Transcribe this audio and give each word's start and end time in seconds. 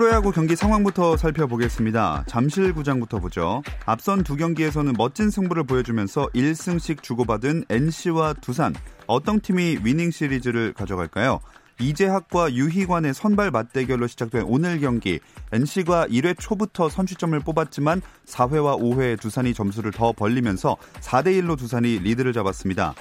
프로야구 0.00 0.32
경기 0.32 0.56
상황부터 0.56 1.18
살펴보겠습니다. 1.18 2.24
잠실구장부터 2.26 3.18
보죠. 3.18 3.62
앞선 3.84 4.24
두 4.24 4.34
경기에서는 4.34 4.94
멋진 4.96 5.28
승부를 5.28 5.64
보여주면서 5.64 6.26
1승씩 6.34 7.02
주고받은 7.02 7.64
NC와 7.68 8.32
두산. 8.40 8.74
어떤 9.06 9.40
팀이 9.40 9.80
위닝 9.84 10.10
시리즈를 10.10 10.72
가져갈까요? 10.72 11.40
이재학과 11.78 12.50
유희관의 12.50 13.12
선발 13.12 13.50
맞대결로 13.50 14.06
시작된 14.06 14.44
오늘 14.46 14.80
경기 14.80 15.20
NC가 15.52 16.06
1회 16.06 16.34
초부터 16.38 16.88
선취점을 16.88 17.38
뽑았지만 17.40 18.00
4회와 18.24 18.80
5회 18.80 19.20
두산이 19.20 19.52
점수를 19.52 19.92
더 19.92 20.12
벌리면서 20.12 20.78
4대 21.00 21.26
1로 21.42 21.58
두산이 21.58 21.98
리드를 21.98 22.32
잡았습니다. 22.32 22.94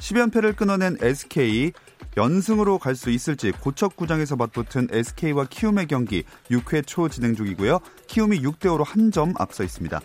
10연패를 0.00 0.56
끊어낸 0.56 0.96
SK 1.00 1.72
연승으로 2.16 2.78
갈 2.78 2.94
수 2.96 3.10
있을지 3.10 3.52
고척구장에서 3.52 4.36
맞붙은 4.36 4.88
SK와 4.90 5.46
키움의 5.48 5.86
경기 5.86 6.24
6회 6.50 6.84
초 6.86 7.08
진행 7.08 7.36
중이고요. 7.36 7.78
키움이 8.08 8.40
6대 8.42 8.66
5로 8.66 8.84
한 8.84 9.10
점 9.12 9.32
앞서 9.38 9.62
있습니다. 9.64 10.00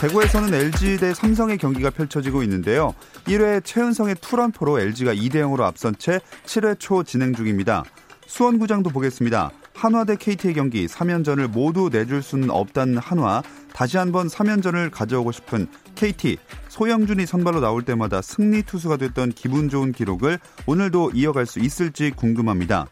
대구에서는 0.00 0.52
LG 0.52 0.98
대 0.98 1.14
삼성의 1.14 1.58
경기가 1.58 1.90
펼쳐지고 1.90 2.42
있는데요. 2.42 2.92
1회 3.26 3.64
최은성의 3.64 4.16
투런포로 4.20 4.80
LG가 4.80 5.14
2대 5.14 5.36
0으로 5.36 5.60
앞선 5.62 5.94
채 5.96 6.20
7회 6.44 6.78
초 6.78 7.02
진행 7.04 7.34
중입니다. 7.34 7.84
수원구장도 8.26 8.90
보겠습니다. 8.90 9.52
한화 9.74 10.04
대 10.04 10.16
KT의 10.16 10.54
경기 10.54 10.86
3연전을 10.86 11.46
모두 11.48 11.88
내줄 11.90 12.22
수는 12.22 12.50
없다는 12.50 12.98
한화 12.98 13.42
다시 13.74 13.96
한번 13.96 14.28
3연전을 14.28 14.90
가져오고 14.90 15.32
싶은 15.32 15.66
KT 15.94 16.38
소영준이 16.68 17.26
선발로 17.26 17.60
나올 17.60 17.82
때마다 17.82 18.22
승리 18.22 18.62
투수가 18.62 18.96
됐던 18.98 19.32
기분 19.32 19.68
좋은 19.68 19.92
기록을 19.92 20.38
오늘도 20.66 21.12
이어갈 21.14 21.46
수 21.46 21.58
있을지 21.58 22.10
궁금합니다. 22.10 22.86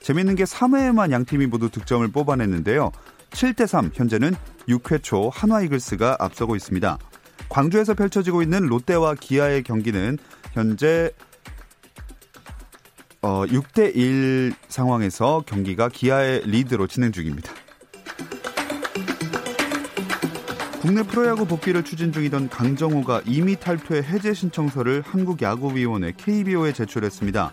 재밌는 0.00 0.36
게 0.36 0.44
3회에만 0.44 1.10
양 1.10 1.24
팀이 1.24 1.46
모두 1.46 1.68
득점을 1.70 2.06
뽑아냈는데요. 2.08 2.92
7대3 3.30 3.90
현재는 3.92 4.34
6회 4.68 5.02
초 5.02 5.30
한화 5.30 5.62
이글스가 5.62 6.16
앞서고 6.20 6.56
있습니다. 6.56 6.98
광주에서 7.48 7.94
펼쳐지고 7.94 8.42
있는 8.42 8.66
롯데와 8.66 9.14
기아의 9.14 9.62
경기는 9.62 10.18
현재 10.52 11.10
어, 13.22 13.44
6대1 13.46 14.54
상황에서 14.68 15.42
경기가 15.46 15.88
기아의 15.88 16.42
리드로 16.46 16.86
진행 16.86 17.12
중입니다. 17.12 17.52
국내 20.86 21.02
프로야구 21.02 21.46
복귀를 21.46 21.82
추진 21.82 22.12
중이던 22.12 22.48
강정호가 22.48 23.22
이미 23.26 23.56
탈퇴 23.56 24.04
해제 24.04 24.32
신청서를 24.32 25.02
한국야구위원회 25.04 26.12
KBO에 26.16 26.72
제출했습니다. 26.72 27.52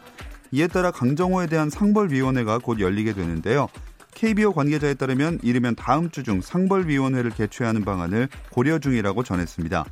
이에 0.51 0.67
따라 0.67 0.91
강정호에 0.91 1.47
대한 1.47 1.71
상벌위원회가 1.71 2.59
곧 2.59 2.79
열리게 2.79 3.13
되는데요. 3.13 3.69
KBO 4.13 4.53
관계자에 4.53 4.93
따르면 4.93 5.39
이르면 5.41 5.73
다음 5.73 6.11
주 6.11 6.21
중 6.21 6.41
상벌위원회를 6.41 7.31
개최하는 7.31 7.83
방안을 7.83 8.29
고려 8.51 8.77
중이라고 8.77 9.23
전했습니다. 9.23 9.83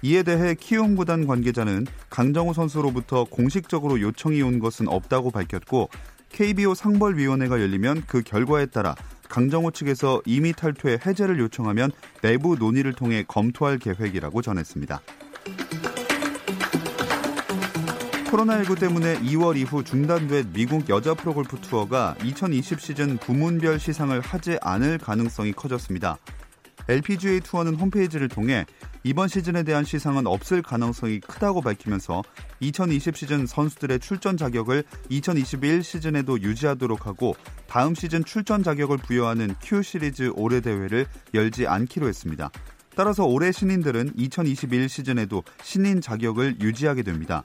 이에 0.00 0.22
대해 0.22 0.54
키움 0.54 0.96
구단 0.96 1.26
관계자는 1.26 1.86
강정호 2.08 2.54
선수로부터 2.54 3.24
공식적으로 3.24 4.00
요청이 4.00 4.40
온 4.40 4.58
것은 4.58 4.88
없다고 4.88 5.32
밝혔고 5.32 5.90
KBO 6.30 6.74
상벌위원회가 6.74 7.60
열리면 7.60 8.04
그 8.06 8.22
결과에 8.22 8.64
따라 8.64 8.94
강정호 9.30 9.70
측에서 9.70 10.20
이미 10.26 10.52
탈퇴 10.52 10.98
해제를 11.06 11.38
요청하면 11.38 11.92
내부 12.20 12.56
논의를 12.56 12.92
통해 12.92 13.24
검토할 13.26 13.78
계획이라고 13.78 14.42
전했습니다. 14.42 15.00
코로나19 18.26 18.78
때문에 18.78 19.18
2월 19.20 19.56
이후 19.56 19.82
중단된 19.82 20.52
미국 20.52 20.88
여자 20.88 21.14
프로골프 21.14 21.60
투어가 21.60 22.16
2020 22.22 22.80
시즌 22.80 23.16
부문별 23.18 23.80
시상을 23.80 24.20
하지 24.20 24.58
않을 24.60 24.98
가능성이 24.98 25.52
커졌습니다. 25.52 26.18
LPGA 26.88 27.40
투어는 27.40 27.74
홈페이지를 27.76 28.28
통해 28.28 28.66
이번 29.02 29.28
시즌에 29.28 29.62
대한 29.62 29.84
시상은 29.84 30.26
없을 30.26 30.60
가능성이 30.60 31.20
크다고 31.20 31.62
밝히면서 31.62 32.22
2020 32.60 33.16
시즌 33.16 33.46
선수들의 33.46 33.98
출전 34.00 34.36
자격을 34.36 34.84
2021 35.08 35.82
시즌에도 35.82 36.40
유지하도록 36.40 37.06
하고 37.06 37.34
다음 37.66 37.94
시즌 37.94 38.24
출전 38.24 38.62
자격을 38.62 38.98
부여하는 38.98 39.54
Q 39.62 39.82
시리즈 39.82 40.30
올해 40.34 40.60
대회를 40.60 41.06
열지 41.32 41.66
않기로 41.66 42.08
했습니다. 42.08 42.50
따라서 42.94 43.24
올해 43.24 43.52
신인들은 43.52 44.12
2021 44.16 44.90
시즌에도 44.90 45.44
신인 45.62 46.02
자격을 46.02 46.60
유지하게 46.60 47.02
됩니다. 47.02 47.44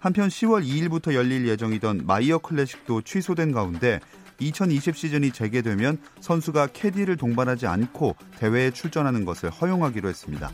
한편 0.00 0.28
10월 0.28 0.66
2일부터 0.66 1.14
열릴 1.14 1.46
예정이던 1.46 2.02
마이어 2.04 2.38
클래식도 2.38 3.02
취소된 3.02 3.52
가운데 3.52 4.00
2020 4.40 4.96
시즌이 4.96 5.30
재개되면 5.30 5.98
선수가 6.20 6.68
캐디를 6.68 7.16
동반하지 7.16 7.66
않고 7.66 8.16
대회에 8.38 8.72
출전하는 8.72 9.24
것을 9.24 9.50
허용하기로 9.50 10.08
했습니다. 10.08 10.50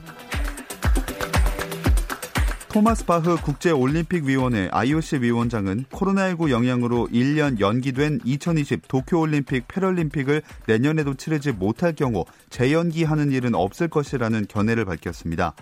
토마스 2.72 3.04
바흐 3.04 3.36
국제올림픽위원회 3.42 4.70
IOC 4.72 5.18
위원장은 5.20 5.84
코로나19 5.92 6.48
영향으로 6.48 7.06
1년 7.12 7.60
연기된 7.60 8.20
2020 8.24 8.88
도쿄올림픽 8.88 9.68
패럴림픽을 9.68 10.40
내년에도 10.66 11.12
치르지 11.12 11.52
못할 11.52 11.92
경우 11.94 12.24
재연기하는 12.48 13.30
일은 13.30 13.54
없을 13.54 13.88
것이라는 13.88 14.46
견해를 14.48 14.86
밝혔습니다. 14.86 15.52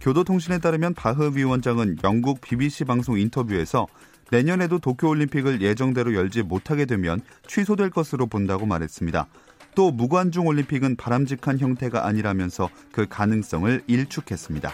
교도통신에 0.00 0.58
따르면 0.58 0.94
바흐 0.94 1.30
위원장은 1.36 1.98
영국 2.02 2.40
BBC 2.40 2.86
방송 2.86 3.16
인터뷰에서 3.16 3.86
내년에도 4.32 4.80
도쿄올림픽을 4.80 5.62
예정대로 5.62 6.12
열지 6.12 6.42
못하게 6.42 6.86
되면 6.86 7.20
취소될 7.46 7.90
것으로 7.90 8.26
본다고 8.26 8.66
말했습니다. 8.66 9.28
또 9.76 9.92
무관중 9.92 10.48
올림픽은 10.48 10.96
바람직한 10.96 11.60
형태가 11.60 12.04
아니라면서 12.04 12.68
그 12.90 13.06
가능성을 13.08 13.84
일축했습니다. 13.86 14.72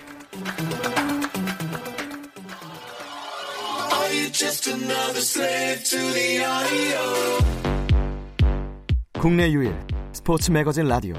국내 9.20 9.48
유일 9.52 9.72
스포츠 10.12 10.50
매거진 10.50 10.88
라디오. 10.88 11.14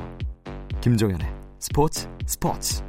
김종현의 0.81 1.25
스포츠 1.57 2.09
스포츠 2.27 2.83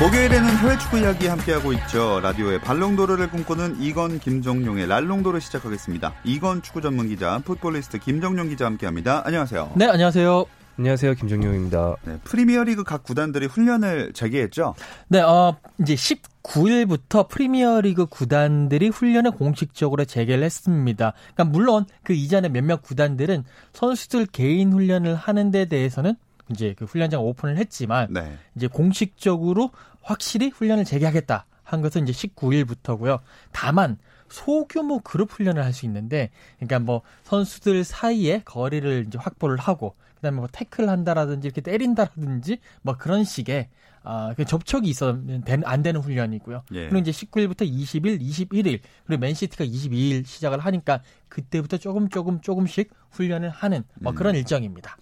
목요일에는 0.00 0.48
해외 0.58 0.78
축구 0.78 0.96
이야기 1.00 1.26
함께하고 1.26 1.72
있죠. 1.72 2.20
라디오의 2.20 2.60
발롱도르를 2.60 3.30
꿈꾸는 3.30 3.78
이건 3.80 4.20
김정용의 4.20 4.86
랄롱도르 4.86 5.40
시작하겠습니다. 5.40 6.14
이건 6.22 6.62
축구 6.62 6.80
전문 6.80 7.08
기자, 7.08 7.40
풋볼리스트 7.44 7.98
김정용 7.98 8.48
기자 8.48 8.66
함께합니다. 8.66 9.22
안녕하세요. 9.26 9.72
네, 9.74 9.86
안녕하세요. 9.86 10.44
안녕하세요. 10.78 11.14
김정용입니다. 11.14 11.96
네, 12.04 12.16
프리미어리그 12.22 12.84
각 12.84 13.02
구단들이 13.02 13.46
훈련을 13.46 14.12
재개했죠? 14.12 14.76
네, 15.08 15.20
어, 15.20 15.56
이제 15.80 15.96
19일부터 15.96 17.26
프리미어리그 17.26 18.06
구단들이 18.06 18.90
훈련을 18.90 19.32
공식적으로 19.32 20.04
재개를 20.04 20.44
했습니다. 20.44 21.12
그러니까 21.34 21.44
물론 21.44 21.86
그 22.04 22.12
이전에 22.12 22.48
몇몇 22.50 22.82
구단들은 22.82 23.42
선수들 23.72 24.26
개인 24.26 24.72
훈련을 24.72 25.16
하는 25.16 25.50
데 25.50 25.64
대해서는 25.64 26.14
이제 26.50 26.74
그 26.78 26.84
훈련장 26.84 27.22
오픈을 27.22 27.56
했지만 27.56 28.12
네. 28.12 28.36
이제 28.54 28.66
공식적으로 28.66 29.70
확실히 30.02 30.48
훈련을 30.48 30.84
재개하겠다 30.84 31.46
한 31.62 31.82
것은 31.82 32.08
이제 32.08 32.12
19일부터고요. 32.12 33.20
다만 33.52 33.98
소규모 34.28 35.00
그룹 35.00 35.30
훈련을 35.30 35.64
할 35.64 35.72
수 35.72 35.86
있는데, 35.86 36.30
그러니까 36.56 36.78
뭐 36.80 37.02
선수들 37.24 37.84
사이에 37.84 38.42
거리를 38.44 39.04
이제 39.06 39.18
확보를 39.18 39.58
하고, 39.58 39.94
그다음에 40.16 40.38
뭐 40.38 40.48
태클 40.50 40.88
한다라든지 40.88 41.46
이렇게 41.46 41.60
때린다라든지 41.60 42.58
뭐 42.82 42.96
그런 42.96 43.24
식의 43.24 43.68
아, 44.02 44.32
그 44.36 44.44
접촉이 44.44 44.88
있으면 44.88 45.42
안 45.64 45.82
되는 45.82 46.00
훈련이고요. 46.00 46.62
예. 46.72 46.88
그리고 46.88 46.98
이제 46.98 47.10
19일부터 47.10 47.70
20일, 47.70 48.20
21일, 48.20 48.80
그리고 49.06 49.20
맨시티가 49.20 49.64
22일 49.64 50.24
시작을 50.24 50.60
하니까 50.60 51.02
그때부터 51.28 51.76
조금 51.76 52.08
조금 52.08 52.40
조금씩 52.40 52.90
훈련을 53.10 53.50
하는 53.50 53.84
뭐 54.00 54.14
그런 54.14 54.34
음. 54.34 54.38
일정입니다. 54.38 54.96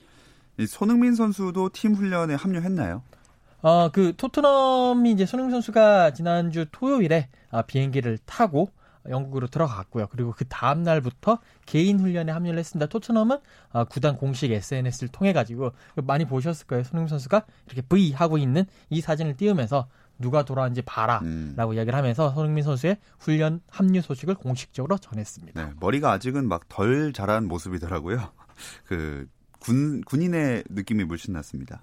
손흥민 0.65 1.15
선수도 1.15 1.71
팀 1.73 1.95
훈련에 1.95 2.35
합류했나요? 2.35 3.03
어, 3.63 3.91
그 3.91 4.15
토트넘이 4.17 5.11
이제 5.13 5.27
손흥민 5.27 5.51
선수가 5.51 6.13
지난주 6.13 6.67
토요일에 6.71 7.29
아, 7.51 7.63
비행기를 7.63 8.19
타고 8.25 8.71
영국으로 9.09 9.47
들어갔고요. 9.47 10.09
그리고 10.11 10.33
그 10.37 10.45
다음 10.49 10.83
날부터 10.83 11.39
개인 11.65 12.01
훈련에 12.01 12.33
합류를 12.33 12.59
했습니다. 12.59 12.87
토트넘은 12.87 13.39
아, 13.73 13.85
구단 13.85 14.17
공식 14.17 14.51
SNS를 14.51 15.09
통해 15.09 15.33
가지고 15.33 15.73
많이 15.97 16.25
보셨을 16.25 16.67
거예요. 16.67 16.85
손흥민 16.85 17.09
선수가 17.09 17.43
이렇게 17.67 17.83
V 17.83 18.13
하고 18.13 18.39
있는 18.39 18.65
이 18.91 19.01
사진을 19.01 19.37
띄우면서 19.37 19.89
누가 20.19 20.45
돌아왔는지 20.45 20.83
봐라라고 20.83 21.25
음. 21.25 21.55
이야기를 21.57 21.95
하면서 21.95 22.31
손흥민 22.33 22.65
선수의 22.65 22.99
훈련 23.19 23.61
합류 23.71 24.01
소식을 24.01 24.37
공식적으로 24.37 24.97
전했습니다. 24.99 25.63
네, 25.63 25.73
머리가 25.79 26.13
아직은 26.13 26.49
막 26.49 26.69
덜 26.69 27.13
자란 27.13 27.47
모습이더라고요. 27.47 28.31
그 28.87 29.29
군, 29.67 30.01
군인의 30.03 30.63
느낌이 30.71 31.03
물씬 31.05 31.33
났습니다. 31.33 31.83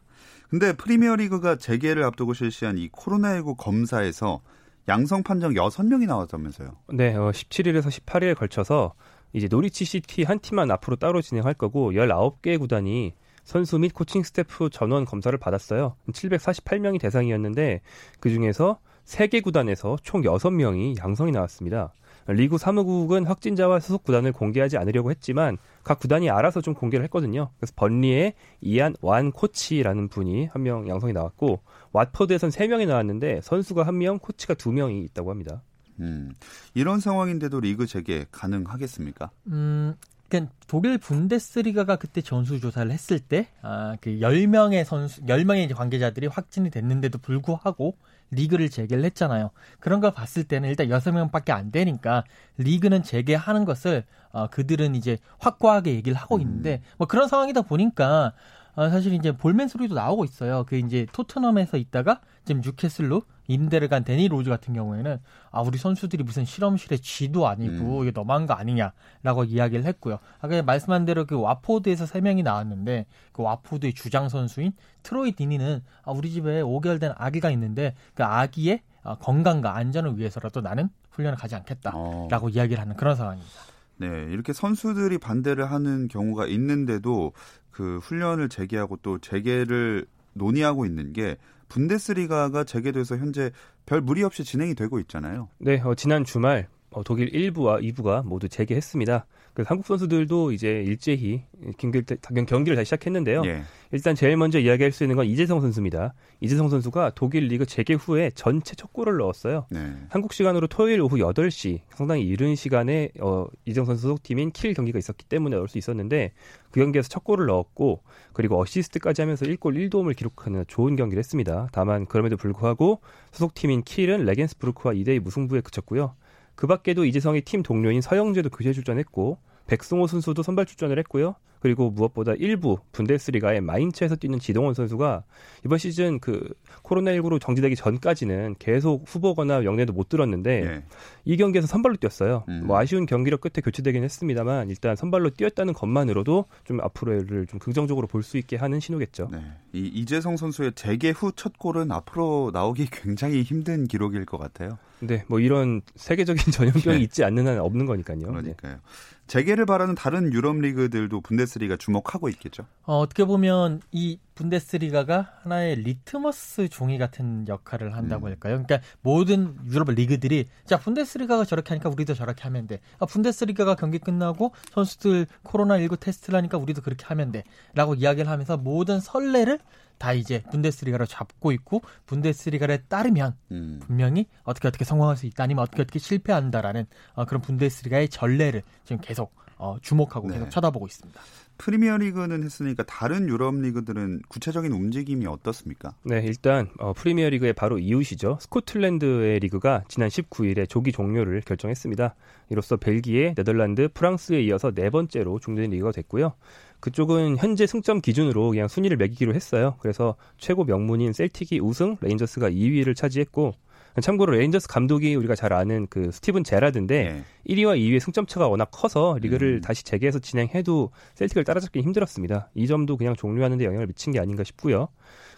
근데 0.50 0.72
프리미어리그가 0.72 1.58
재개를 1.58 2.04
앞두고 2.04 2.34
실시한 2.34 2.78
이 2.78 2.90
코로나19 2.90 3.58
검사에서 3.58 4.42
양성 4.88 5.24
판정 5.24 5.54
6명이 5.54 6.08
나왔다면서요? 6.08 6.78
네, 6.94 7.14
어, 7.16 7.32
17일에서 7.32 7.88
18일에 7.88 8.38
걸쳐서 8.38 8.94
이제 9.34 9.48
노리치 9.50 9.84
시티 9.84 10.24
한 10.24 10.40
팀만 10.40 10.72
앞으로 10.72 10.96
따로 10.96 11.22
진행할 11.22 11.54
거고 11.54 11.92
19개 11.92 12.58
구단이 12.58 13.14
선수 13.44 13.78
및 13.80 13.94
코칭 13.94 14.24
스태프 14.24 14.70
전원 14.72 15.04
검사를 15.04 15.38
받았어요. 15.38 15.98
748명이 16.12 17.02
대상이었는데 17.02 17.82
그 18.22 18.30
중에서 18.30 18.80
3개 19.06 19.44
구단에서 19.44 19.98
총 20.04 20.22
6명이 20.22 20.98
양성이 21.00 21.32
나왔습니다. 21.32 21.94
리그 22.28 22.58
사무국은 22.58 23.26
확진자와 23.26 23.80
소속 23.80 24.04
구단을 24.04 24.32
공개하지 24.32 24.78
않으려고 24.78 25.12
했지만 25.12 25.58
각 25.84 26.00
구단이 26.00 26.30
알아서 26.30 26.62
좀 26.62 26.74
공개를 26.74 27.04
했거든요. 27.06 27.50
그래서 27.58 27.74
번리의 27.76 28.34
이안 28.62 28.96
완 29.02 29.32
코치라는 29.32 30.08
분이 30.08 30.46
한 30.48 30.64
명 30.64 30.88
양성이 30.88 31.12
나왔고 31.14 31.60
왓퍼드에선 31.92 32.50
3명이 32.52 32.88
나왔는데 32.88 33.42
선수가 33.44 33.84
1명, 33.86 34.22
코치가 34.22 34.54
2명이 34.54 35.04
있다고 35.06 35.30
합니다. 35.30 35.62
음, 36.00 36.32
이런 36.74 37.00
상황인데도 37.00 37.60
리그 37.60 37.86
재개 37.86 38.26
가능하겠습니까? 38.32 39.30
음, 39.48 39.94
그러니까 40.30 40.54
독일 40.68 40.98
분데스리가가 40.98 41.98
그때 41.98 42.22
전수 42.22 42.60
조사를 42.60 42.92
했을 42.92 43.20
때, 43.20 43.50
아, 43.62 43.96
그 44.02 44.10
10명의 44.12 44.84
선수, 44.86 45.22
10명의 45.22 45.66
이제 45.66 45.74
관계자들이 45.76 46.28
확진이 46.28 46.72
됐는데도 46.72 47.20
불구하고 47.20 47.96
리그를 48.34 48.70
재개를 48.70 49.04
했잖아요. 49.06 49.52
그런 49.80 50.00
걸 50.00 50.12
봤을 50.12 50.44
때는 50.44 50.70
일단 50.70 50.88
6명밖에 50.88 51.52
안 51.52 51.72
되니까 51.72 52.24
리그는 52.58 53.04
재개하는 53.04 53.66
것을 53.66 54.04
어, 54.32 54.48
그들은 54.48 54.96
이제 54.96 55.18
확고하게 55.40 55.94
얘기를 55.94 56.18
하고 56.18 56.40
있는데 56.40 56.82
음. 56.84 56.96
뭐 56.98 57.08
그런 57.08 57.28
상황이다 57.28 57.62
보니까 57.64 58.34
어, 58.76 58.90
사실 58.90 59.14
이제 59.14 59.32
볼멘 59.32 59.68
소리도 59.68 59.96
나오고 59.96 60.26
있어요. 60.26 60.64
그 60.68 60.78
이제 60.78 61.06
토트넘에서 61.12 61.78
있다가 61.78 62.22
지금 62.46 62.62
뉴캐슬로 62.62 63.22
임대를 63.48 63.88
간 63.90 64.04
데니 64.04 64.28
로즈 64.28 64.50
같은 64.50 64.74
경우에는 64.74 65.20
아 65.52 65.62
우리 65.62 65.78
선수들이 65.78 66.24
무슨 66.24 66.46
실험실의 66.46 67.00
쥐도 67.00 67.48
아니고 67.48 68.00
음. 68.00 68.04
이게 68.04 68.12
너무한 68.12 68.46
거 68.46 68.54
아니냐라고 68.54 69.44
이야기를 69.46 69.86
했고요. 69.86 70.20
아까 70.40 70.62
말씀한 70.62 71.06
대로 71.06 71.26
그 71.26 71.40
와포드에서 71.40 72.06
세 72.06 72.22
명이 72.22 72.44
나왔는데 72.44 73.06
그 73.32 73.44
와포드의 73.44 73.94
주장 73.94 74.30
선수인 74.30 74.72
트로이 75.04 75.34
디니는 75.34 75.84
아 76.04 76.12
우리 76.12 76.32
집에 76.32 76.62
5개월 76.62 77.00
된 77.00 77.14
아기가 77.16 77.52
있는데 77.52 77.96
그 78.14 78.24
아기의 78.24 78.82
아, 79.04 79.16
건강과 79.16 79.76
안전을 79.76 80.18
위해서라도 80.18 80.62
나는 80.62 80.90
훈련을 81.12 81.38
가지 81.38 81.56
않겠다라고 81.56 82.48
어. 82.48 82.50
이야기를 82.50 82.80
하는 82.80 82.96
그런 82.96 83.16
상황입니다. 83.16 83.73
네, 83.98 84.28
이렇게 84.32 84.54
선수들이 84.54 85.18
반대를 85.18 85.70
하는 85.70 86.08
경우가 86.08 86.48
있는데도 86.48 87.34
그 87.72 88.00
훈련을 88.00 88.50
재개하고 88.50 88.98
또 89.02 89.20
재개를 89.20 90.06
논의하고 90.34 90.86
있는 90.86 91.14
게 91.14 91.38
분데스리가가 91.70 92.64
재개돼서 92.64 93.18
현재 93.18 93.52
별 93.86 94.02
무리 94.02 94.24
없이 94.24 94.44
진행이 94.44 94.76
되고 94.76 95.00
있잖아요. 95.00 95.50
네, 95.58 95.80
어, 95.82 95.96
지난 95.96 96.24
주말 96.24 96.68
어, 96.92 97.04
독일 97.04 97.32
1부와 97.32 97.82
2부가 97.82 98.24
모두 98.26 98.48
재개했습니다. 98.48 99.26
그래서 99.54 99.70
한국 99.70 99.86
선수들도 99.86 100.52
이제 100.52 100.84
일제히 100.86 101.44
경기를 101.78 102.76
다시 102.76 102.86
시작했는데요. 102.86 103.44
예. 103.46 103.64
일단 103.92 104.16
제일 104.16 104.36
먼저 104.38 104.60
이야기할 104.60 104.92
수 104.92 105.04
있는 105.04 105.16
건 105.16 105.28
이재성 105.28 105.62
선수입니다. 105.62 106.16
이재성 106.42 106.70
선수가 106.70 107.12
독일 107.14 107.46
리그 107.46 107.66
재개 107.66 107.94
후에 107.94 108.32
전체 108.34 108.76
첫 108.76 108.92
골을 108.92 109.18
넣었어요. 109.18 109.68
네. 109.70 109.94
한국 110.10 110.34
시간으로 110.34 110.66
토요일 110.68 111.02
오후 111.02 111.18
8시 111.18 111.82
상당히 111.92 112.24
이른 112.24 112.56
시간에 112.56 113.10
어, 113.22 113.46
이재성 113.66 113.86
선수 113.86 114.02
소속팀인 114.04 114.52
킬 114.52 114.74
경기가 114.74 114.98
있었기 114.98 115.26
때문에 115.26 115.56
넣을 115.58 115.68
수 115.68 115.78
있었는데 115.78 116.34
그 116.72 116.80
경기에서 116.80 117.08
첫 117.08 117.24
골을 117.24 117.46
넣었고 117.46 118.02
그리고 118.34 118.60
어시스트까지 118.60 119.22
하면서 119.22 119.46
1골 119.46 119.90
1도움을 119.90 120.16
기록하는 120.16 120.66
좋은 120.68 120.96
경기를 120.96 121.20
했습니다. 121.20 121.68
다만 121.72 122.08
그럼에도 122.08 122.36
불구하고 122.36 123.02
소속팀인 123.32 123.84
킬은 123.84 124.26
레겐스부르크와 124.26 124.96
2대2 124.96 125.20
무승부에 125.20 125.62
그쳤고요. 125.62 126.16
그 126.56 126.68
밖에도 126.68 127.06
이재성의 127.06 127.42
팀 127.42 127.64
동료인 127.64 128.02
서영재도 128.02 128.50
교체 128.50 128.74
출전했고 128.74 129.38
백승호 129.68 130.08
선수도 130.08 130.44
선발 130.44 130.66
출전을 130.66 131.00
했고요. 131.00 131.36
그리고 131.62 131.90
무엇보다 131.90 132.34
일부 132.40 132.78
분데스리가의 132.92 133.62
마인츠에서 133.62 134.18
뛰는 134.18 134.38
지동원 134.40 134.74
선수가 134.74 135.24
이번 135.64 135.78
시즌 135.78 136.20
그 136.20 136.54
코로나19로 136.84 137.40
정지되기 137.40 137.78
전까지는 137.78 138.56
계속 138.60 139.06
후보거나 139.08 139.62
명예도 139.62 139.94
못 139.94 140.10
들었는데 140.10 140.60
네. 140.62 140.84
이 141.24 141.38
경기에서 141.38 141.66
선발로 141.66 141.96
뛰었어요. 141.96 142.44
음. 142.50 142.64
뭐 142.66 142.78
아쉬운 142.78 143.06
경기력 143.06 143.40
끝에 143.40 143.62
교체되긴 143.64 144.04
했습니다만 144.04 144.70
일단 144.72 144.98
선발로 144.98 145.30
뛰었다는 145.30 145.74
것만으로도 145.74 146.44
좀 146.66 146.82
앞으로를 146.82 147.48
좀 147.48 147.60
긍정적으로 147.60 148.08
볼 148.08 148.24
수 148.24 148.38
있게 148.38 148.58
하는 148.58 148.82
신호겠죠. 148.82 149.30
네. 149.32 149.42
이 149.72 149.86
이재성 149.88 150.36
선수의 150.36 150.74
재개 150.76 151.12
후 151.12 151.32
첫 151.32 151.58
골은 151.58 151.94
앞으로 151.94 152.52
나오기 152.54 152.88
굉장히 152.92 153.42
힘든 153.42 153.88
기록일 153.88 154.26
것 154.26 154.38
같아요. 154.38 154.78
네, 155.08 155.24
뭐 155.28 155.40
이런 155.40 155.82
세계적인 155.96 156.44
전염병이 156.52 156.98
네. 156.98 157.04
있지 157.04 157.24
않는 157.24 157.48
한 157.48 157.60
없는 157.60 157.86
거니까요. 157.86 158.20
그러니까요. 158.20 158.74
네. 158.74 158.80
재개를 159.28 159.66
바라는 159.66 159.96
다른 159.96 160.34
유럽 160.34 160.58
리그들도 160.58 161.22
분데스리가 161.22 161.78
주목하고 161.78 162.30
있겠죠. 162.30 162.66
어, 162.84 163.00
어떻게 163.00 163.24
보면 163.26 163.82
이 163.92 164.20
분데스리가가 164.36 165.34
하나의 165.44 165.76
리트머스 165.76 166.70
종이 166.70 166.98
같은 166.98 167.48
역할을 167.48 167.96
한다고 167.96 168.26
음. 168.26 168.32
할까요? 168.32 168.64
그러니까 168.64 168.80
모든 169.02 169.56
유럽 169.66 169.90
리그들이 169.92 170.46
자 170.66 170.78
분데스리가가 170.80 171.46
저렇게 171.46 171.70
하니까 171.70 171.90
우리도 171.90 172.14
저렇게 172.14 172.44
하면 172.44 172.68
돼. 172.68 172.80
아, 173.00 173.06
분데스리가가 173.06 173.76
경기 173.76 174.00
끝나고 174.00 174.54
선수들 174.72 175.28
코로나 175.44 175.80
19 175.80 175.98
테스트를 175.98 176.38
하니까 176.38 176.58
우리도 176.58 176.82
그렇게 176.82 177.06
하면 177.06 177.32
돼라고 177.32 177.96
이야기를 177.96 178.30
하면서 178.30 178.58
모든 178.58 179.00
선례를 179.00 179.60
다 179.98 180.14
이제 180.14 180.42
분데스리가로 180.52 181.06
잡고 181.06 181.52
있고 181.54 181.82
분데스리가를 182.08 182.86
따르면 182.88 183.38
음. 183.52 183.80
분명히 183.82 184.26
어떻게 184.44 184.68
어떻게 184.68 184.84
성공할 184.84 185.16
수 185.16 185.26
있다 185.28 185.44
아니면 185.44 185.64
어떻게 185.64 185.82
어떻게 185.82 186.00
실패한다라는 186.00 186.88
어, 187.14 187.26
그런 187.26 187.42
분데스리가의 187.42 188.10
전례를 188.10 188.64
지금 188.84 189.00
계속 189.02 189.34
어, 189.58 189.78
주목하고 189.82 190.28
네. 190.28 190.34
계속 190.34 190.50
쳐다보고 190.50 190.88
있습니다. 190.88 191.22
프리미어 191.58 191.98
리그는 191.98 192.44
했으니까 192.44 192.84
다른 192.84 193.28
유럽 193.30 193.56
리그들은 193.56 194.24
구체적인 194.28 194.72
움직임이 194.72 195.26
어떻습니까? 195.26 195.94
네, 196.04 196.24
일단 196.26 196.70
어, 196.80 196.94
프리미어 196.94 197.30
리그의 197.30 197.54
바로 197.54 197.80
이웃이죠. 197.80 198.38
스코틀랜드의 198.42 199.40
리그가 199.40 199.84
지난 199.88 200.10
19일에 200.10 200.68
조기 200.68 200.92
종료를 200.92 201.42
결정했습니다. 201.42 202.16
이로써 202.50 202.78
벨기에, 202.78 203.36
네덜란드, 203.36 203.88
프랑스에 203.94 204.42
이어서 204.44 204.72
네 204.72 204.90
번째로 204.90 205.40
종료된 205.40 205.72
리그가 205.72 205.92
됐고요. 205.92 206.34
그쪽은 206.80 207.38
현재 207.38 207.66
승점 207.66 208.02
기준으로 208.02 208.50
그냥 208.50 208.68
순위를 208.68 208.98
매기기로 208.98 209.34
했어요. 209.34 209.76
그래서 209.80 210.16
최고 210.38 210.66
명문인 210.66 211.14
셀틱이 211.14 211.62
우승, 211.62 211.96
레인저스가 212.02 212.50
2위를 212.50 212.96
차지했고 212.96 213.54
참고로 214.02 214.34
레인저스 214.34 214.68
감독이 214.68 215.16
우리가 215.16 215.36
잘 215.36 215.54
아는 215.54 215.88
그 215.88 216.12
스티븐 216.12 216.44
제라드인데 216.44 217.04
네. 217.04 217.24
1위와 217.48 217.78
2위의 217.78 218.00
승점 218.00 218.26
차가 218.26 218.48
워낙 218.48 218.70
커서 218.72 219.18
리그를 219.22 219.58
음. 219.58 219.62
다시 219.62 219.84
재개해서 219.84 220.20
진행해도 220.20 220.92
셀틱을 221.16 221.44
따라잡기 221.44 221.82
힘들었습니다. 221.82 222.50
이 222.56 222.68
점도 222.68 222.98
그냥 222.98 223.16
종료하는 223.16 223.58
데 223.58 223.66
영향을 223.66 223.88
미친 223.88 224.12
게 224.12 224.20
아닌가 224.20 224.44
싶고요. 224.44 224.88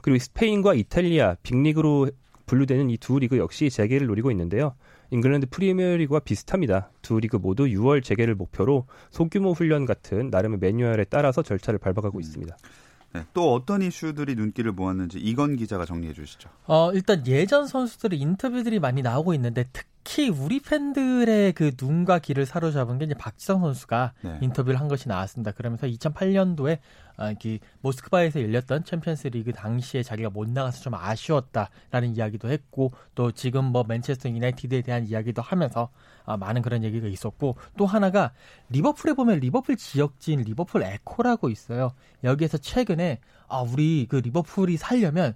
그리고 0.02 0.20
스페인과 0.20 0.74
이탈리아 0.76 1.36
빅리그로 1.44 2.10
분류되는 2.46 2.90
이 2.92 2.98
두 2.98 3.20
리그 3.20 3.38
역시 3.38 3.70
재개를 3.70 4.08
노리고 4.08 4.32
있는데요. 4.32 4.76
잉글랜드 5.12 5.48
프리미어리그와 5.50 6.20
비슷합니다. 6.22 6.92
두 7.02 7.20
리그 7.20 7.38
모두 7.38 7.66
6월 7.66 8.04
재개를 8.04 8.36
목표로 8.36 8.86
소규모 9.12 9.52
훈련 9.52 9.86
같은 9.86 10.30
나름의 10.30 10.60
매뉴얼에 10.60 11.06
따라서 11.06 11.42
절차를 11.42 11.80
밟아가고 11.80 12.18
음. 12.18 12.22
있습니다. 12.22 12.56
네, 13.16 13.26
또 13.34 13.54
어떤 13.54 13.82
이슈들이 13.82 14.36
눈길을 14.36 14.74
모았는지 14.74 15.20
이건 15.20 15.56
기자가 15.56 15.86
정리해 15.86 16.14
주시죠. 16.14 16.50
어, 16.66 16.92
일단 16.92 17.26
예전 17.28 17.66
선수들의 17.66 18.20
인터뷰들이 18.20 18.80
많이 18.80 19.02
나오고 19.02 19.34
있는데 19.36 19.64
특 19.72 19.86
특히 20.06 20.30
우리 20.30 20.60
팬들의 20.60 21.54
그 21.54 21.72
눈과 21.82 22.20
귀를 22.20 22.46
사로잡은 22.46 23.00
게 23.00 23.06
이제 23.06 23.16
박지성 23.16 23.62
선수가 23.62 24.14
네. 24.22 24.38
인터뷰를 24.40 24.80
한 24.80 24.88
것이 24.88 25.10
나왔습니다. 25.10 25.52
그러면서 25.52 25.88
2008년도에 25.88 26.78
아, 27.18 27.34
그 27.42 27.58
모스크바에서 27.82 28.42
열렸던 28.42 28.84
챔피언스 28.84 29.30
리그 29.30 29.52
당시에 29.52 30.04
자기가 30.04 30.30
못 30.30 30.48
나가서 30.48 30.82
좀 30.82 30.94
아쉬웠다라는 30.94 32.16
이야기도 32.16 32.50
했고 32.50 32.92
또 33.16 33.32
지금 33.32 33.66
뭐 33.66 33.84
맨체스터 33.88 34.30
유나이티드에 34.30 34.84
대한 34.84 35.08
이야기도 35.08 35.42
하면서 35.42 35.90
아, 36.24 36.38
많은 36.38 36.62
그런 36.62 36.84
얘기가 36.84 37.08
있었고 37.08 37.58
또 37.76 37.88
하나가 37.88 38.32
리버풀에 38.70 39.14
보면 39.14 39.40
리버풀 39.40 39.76
지역지인 39.76 40.42
리버풀 40.42 40.84
에코라고 40.84 41.50
있어요. 41.50 41.94
여기에서 42.24 42.60
최근에 42.60 43.20
아 43.48 43.62
우리 43.62 44.06
그 44.08 44.18
리버풀이 44.18 44.78
살려면 44.78 45.36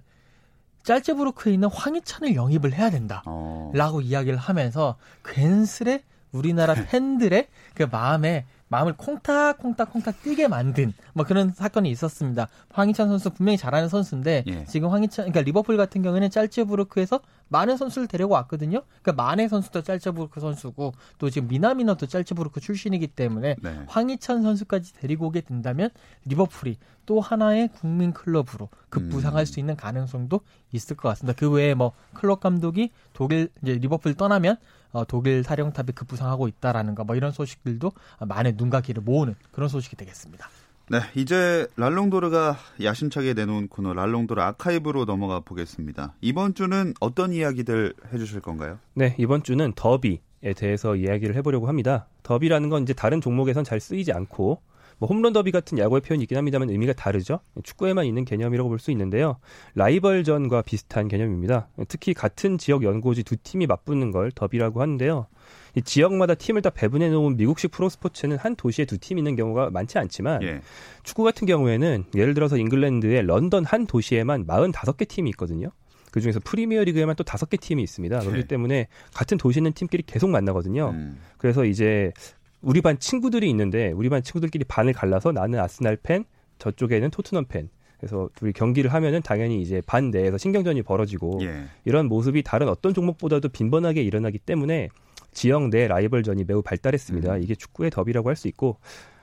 짤츠부르크에 0.84 1.52
있는 1.52 1.68
황희찬을 1.68 2.34
영입을 2.34 2.72
해야 2.72 2.90
된다. 2.90 3.22
어. 3.26 3.70
라고 3.74 4.00
이야기를 4.00 4.38
하면서 4.38 4.96
괜스레 5.24 6.02
우리나라 6.32 6.74
팬들의 6.86 7.48
그 7.74 7.86
마음에 7.90 8.46
마음을 8.68 8.92
콩닥콩닥콩닥 8.96 10.22
뛰게 10.22 10.46
만든 10.46 10.92
뭐 11.12 11.26
그런 11.26 11.52
사건이 11.52 11.90
있었습니다. 11.90 12.46
황희찬 12.72 13.08
선수 13.08 13.30
분명히 13.30 13.58
잘하는 13.58 13.88
선수인데 13.88 14.44
예. 14.46 14.64
지금 14.66 14.90
황희찬 14.90 15.24
그러니까 15.24 15.40
리버풀 15.42 15.76
같은 15.76 16.02
경우에는 16.02 16.30
짤츠부르크에서 16.30 17.20
많은 17.50 17.76
선수를 17.76 18.08
데리고 18.08 18.32
왔거든요. 18.34 18.82
그러니까 19.02 19.22
마네 19.22 19.48
선수도 19.48 19.82
짤츠부르크 19.82 20.40
선수고 20.40 20.94
또 21.18 21.28
지금 21.28 21.48
미나미너도 21.48 22.06
짤츠부르크 22.06 22.60
출신이기 22.60 23.08
때문에 23.08 23.56
네. 23.60 23.82
황희찬 23.86 24.42
선수까지 24.42 24.94
데리고 24.94 25.26
오게 25.26 25.42
된다면 25.42 25.90
리버풀이 26.24 26.78
또 27.06 27.20
하나의 27.20 27.68
국민 27.74 28.12
클럽으로 28.12 28.68
급부상할 28.88 29.42
음. 29.42 29.44
수 29.44 29.60
있는 29.60 29.76
가능성도 29.76 30.40
있을 30.72 30.96
것 30.96 31.08
같습니다. 31.10 31.36
그 31.38 31.50
외에 31.50 31.74
뭐 31.74 31.92
클럽 32.14 32.40
감독이 32.40 32.90
독일 33.12 33.50
이제 33.62 33.74
리버풀 33.74 34.14
떠나면 34.14 34.56
어, 34.92 35.04
독일 35.04 35.44
사령탑이 35.44 35.92
급부상하고 35.92 36.48
있다라는 36.48 36.94
거 36.94 37.04
뭐 37.04 37.16
이런 37.16 37.32
소식들도 37.32 37.90
많은 38.20 38.54
눈과 38.56 38.82
귀를 38.82 39.02
모으는 39.02 39.34
그런 39.50 39.68
소식이 39.68 39.96
되겠습니다. 39.96 40.48
네, 40.90 40.98
이제 41.14 41.68
랄롱도르가 41.76 42.56
야심차게 42.82 43.34
내놓은 43.34 43.68
코너 43.68 43.94
랄롱도르 43.94 44.42
아카이브로 44.42 45.04
넘어가 45.04 45.38
보겠습니다. 45.38 46.14
이번 46.20 46.52
주는 46.54 46.94
어떤 46.98 47.32
이야기들 47.32 47.94
해주실 48.12 48.40
건가요? 48.40 48.80
네, 48.94 49.14
이번 49.16 49.44
주는 49.44 49.72
더비에 49.76 50.18
대해서 50.56 50.96
이야기를 50.96 51.36
해보려고 51.36 51.68
합니다. 51.68 52.08
더비라는 52.24 52.70
건 52.70 52.82
이제 52.82 52.92
다른 52.92 53.20
종목에선 53.20 53.62
잘 53.62 53.78
쓰이지 53.78 54.10
않고 54.10 54.62
뭐 55.00 55.08
홈런 55.08 55.32
더비 55.32 55.50
같은 55.50 55.78
야구의 55.78 56.02
표현이 56.02 56.22
있긴 56.24 56.36
합니다만 56.36 56.68
의미가 56.68 56.92
다르죠. 56.92 57.40
축구에만 57.64 58.04
있는 58.04 58.24
개념이라고 58.26 58.68
볼 58.68 58.78
수 58.78 58.90
있는데요. 58.92 59.38
라이벌전과 59.74 60.62
비슷한 60.62 61.08
개념입니다. 61.08 61.68
특히 61.88 62.14
같은 62.14 62.58
지역 62.58 62.82
연고지 62.82 63.22
두 63.24 63.36
팀이 63.36 63.66
맞붙는 63.66 64.10
걸 64.12 64.30
더비라고 64.30 64.80
하는데요. 64.82 65.26
이 65.74 65.82
지역마다 65.82 66.34
팀을 66.34 66.60
다 66.62 66.68
배분해 66.70 67.08
놓은 67.08 67.36
미국식 67.36 67.70
프로 67.70 67.88
스포츠는 67.88 68.36
한 68.36 68.54
도시에 68.56 68.84
두 68.84 68.98
팀 68.98 69.16
있는 69.18 69.36
경우가 69.36 69.70
많지 69.70 69.98
않지만 69.98 70.42
예. 70.42 70.60
축구 71.02 71.22
같은 71.24 71.46
경우에는 71.46 72.04
예를 72.14 72.34
들어서 72.34 72.58
잉글랜드의 72.58 73.22
런던 73.22 73.64
한 73.64 73.86
도시에만 73.86 74.46
45개 74.46 75.08
팀이 75.08 75.30
있거든요. 75.30 75.70
그 76.10 76.20
중에서 76.20 76.40
프리미어 76.42 76.82
리그에만 76.84 77.14
또 77.16 77.22
다섯 77.24 77.48
개 77.48 77.56
팀이 77.56 77.82
있습니다. 77.82 78.18
그렇기 78.18 78.40
네. 78.40 78.46
때문에 78.46 78.88
같은 79.14 79.38
도시에 79.38 79.60
있는 79.60 79.72
팀끼리 79.72 80.02
계속 80.04 80.28
만나거든요. 80.28 80.90
음. 80.90 81.18
그래서 81.38 81.64
이제 81.64 82.12
우리 82.62 82.80
반 82.80 82.98
친구들이 82.98 83.48
있는데 83.50 83.90
우리 83.92 84.08
반 84.08 84.22
친구들끼리 84.22 84.64
반을 84.64 84.92
갈라서 84.92 85.32
나는 85.32 85.58
아스날 85.58 85.96
팬, 85.96 86.24
저쪽에는 86.58 87.10
토트넘 87.10 87.46
팬. 87.46 87.68
그래서 87.98 88.30
우리 88.40 88.52
경기를 88.52 88.92
하면은 88.94 89.20
당연히 89.22 89.60
이제 89.60 89.82
반 89.86 90.10
내에서 90.10 90.38
신경전이 90.38 90.82
벌어지고 90.82 91.38
예. 91.42 91.64
이런 91.84 92.06
모습이 92.06 92.42
다른 92.42 92.68
어떤 92.68 92.94
종목보다도 92.94 93.50
빈번하게 93.50 94.02
일어나기 94.02 94.38
때문에 94.38 94.88
지역 95.32 95.68
내 95.68 95.86
라이벌전이 95.86 96.44
매우 96.44 96.62
발달했습니다. 96.62 97.36
음. 97.36 97.42
이게 97.42 97.54
축구의 97.54 97.90
더비라고 97.90 98.28
할 98.28 98.36
수 98.36 98.48
있고 98.48 98.78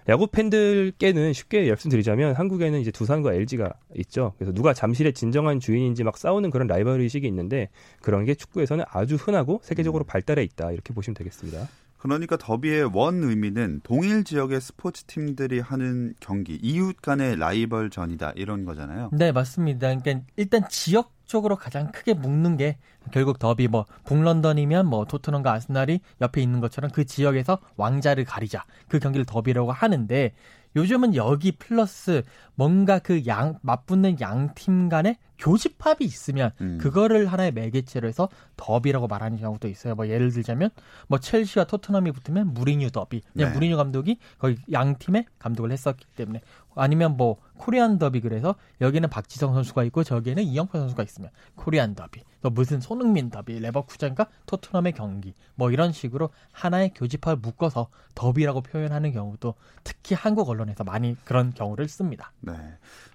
야구 0.09 0.27
팬들께는 0.27 1.33
쉽게 1.33 1.67
말씀드리자면 1.67 2.35
한국에는 2.35 2.79
이제 2.79 2.91
두산과 2.91 3.33
LG가 3.33 3.73
있죠. 3.95 4.33
그래서 4.37 4.53
누가 4.53 4.73
잠실의 4.73 5.13
진정한 5.13 5.59
주인인지 5.59 6.03
막 6.03 6.17
싸우는 6.17 6.49
그런 6.49 6.67
라이벌 6.67 7.01
의식이 7.01 7.27
있는데 7.27 7.69
그런 8.01 8.23
게 8.25 8.33
축구에서는 8.35 8.85
아주 8.87 9.15
흔하고 9.15 9.59
세계적으로 9.63 10.03
음. 10.03 10.07
발달해 10.07 10.43
있다 10.43 10.71
이렇게 10.71 10.93
보시면 10.93 11.15
되겠습니다. 11.15 11.67
그러니까 12.07 12.37
더비의 12.37 12.91
원 12.93 13.23
의미는 13.23 13.81
동일 13.83 14.23
지역의 14.23 14.61
스포츠 14.61 15.03
팀들이 15.03 15.59
하는 15.59 16.13
경기, 16.19 16.55
이웃 16.61 17.01
간의 17.01 17.37
라이벌전이다 17.37 18.33
이런 18.35 18.65
거잖아요. 18.65 19.09
네, 19.11 19.31
맞습니다. 19.31 19.93
그러니까 19.95 20.25
일단 20.37 20.63
지역 20.69 21.17
쪽으로 21.25 21.57
가장 21.57 21.91
크게 21.91 22.13
묶는 22.13 22.57
게 22.57 22.77
결국 23.11 23.37
더비 23.37 23.67
뭐 23.67 23.85
북런던이면 24.05 24.87
뭐 24.87 25.05
토트넘과 25.05 25.51
아스날이 25.53 25.99
옆에 26.21 26.41
있는 26.41 26.59
것처럼 26.61 26.89
그 26.91 27.05
지역에서 27.05 27.59
왕자를 27.75 28.23
가리자 28.23 28.65
그 28.87 28.99
경기를 28.99 29.25
더비라고 29.25 29.71
하는데 29.71 30.33
요즘은 30.77 31.15
여기 31.15 31.51
플러스 31.51 32.23
뭔가 32.55 32.99
그 32.99 33.25
양 33.27 33.59
맞붙는 33.61 34.19
양 34.21 34.53
팀 34.55 34.89
간의 34.89 35.17
교집합이 35.39 36.03
있으면 36.05 36.51
음. 36.61 36.77
그거를 36.79 37.27
하나의 37.27 37.51
매개체로 37.51 38.07
해서 38.07 38.29
더비라고 38.55 39.07
말하는 39.07 39.37
경우도 39.37 39.67
있어요. 39.67 39.93
뭐 39.95 40.07
예를 40.07 40.31
들자면 40.31 40.69
뭐 41.07 41.19
첼시와 41.19 41.65
토트넘이 41.65 42.11
붙으면 42.11 42.53
무리뉴 42.53 42.89
더비. 42.91 43.21
그냥 43.33 43.49
네. 43.49 43.53
무리뉴 43.53 43.77
감독이 43.77 44.17
거의 44.39 44.57
양 44.71 44.97
팀의 44.97 45.25
감독을 45.39 45.71
했었기 45.71 46.05
때문에 46.15 46.41
아니면 46.75 47.17
뭐 47.17 47.37
Korean 47.57 47.97
더비 47.99 48.21
그래서 48.21 48.55
여기는 48.81 49.09
박지성 49.09 49.53
선수가 49.53 49.83
있고 49.85 50.03
저기에는 50.03 50.43
이영표 50.43 50.77
선수가 50.77 51.03
있으면 51.03 51.29
Korean 51.55 51.95
더비. 51.95 52.21
또 52.41 52.49
무슨 52.51 52.79
손흥민 52.79 53.29
더비, 53.31 53.59
레버쿠젠과 53.59 54.27
토트넘의 54.45 54.93
경기 54.93 55.33
뭐 55.55 55.71
이런 55.71 55.91
식으로 55.91 56.29
하나의 56.51 56.91
교집합을 56.95 57.39
묶어서 57.41 57.87
더비라고 58.15 58.61
표현하는 58.61 59.11
경우도 59.11 59.55
특히 59.83 60.15
한국 60.15 60.47
언론에서 60.49 60.83
많이 60.83 61.15
그런 61.25 61.53
경우를 61.53 61.87
씁니다. 61.87 62.31
네. 62.41 62.53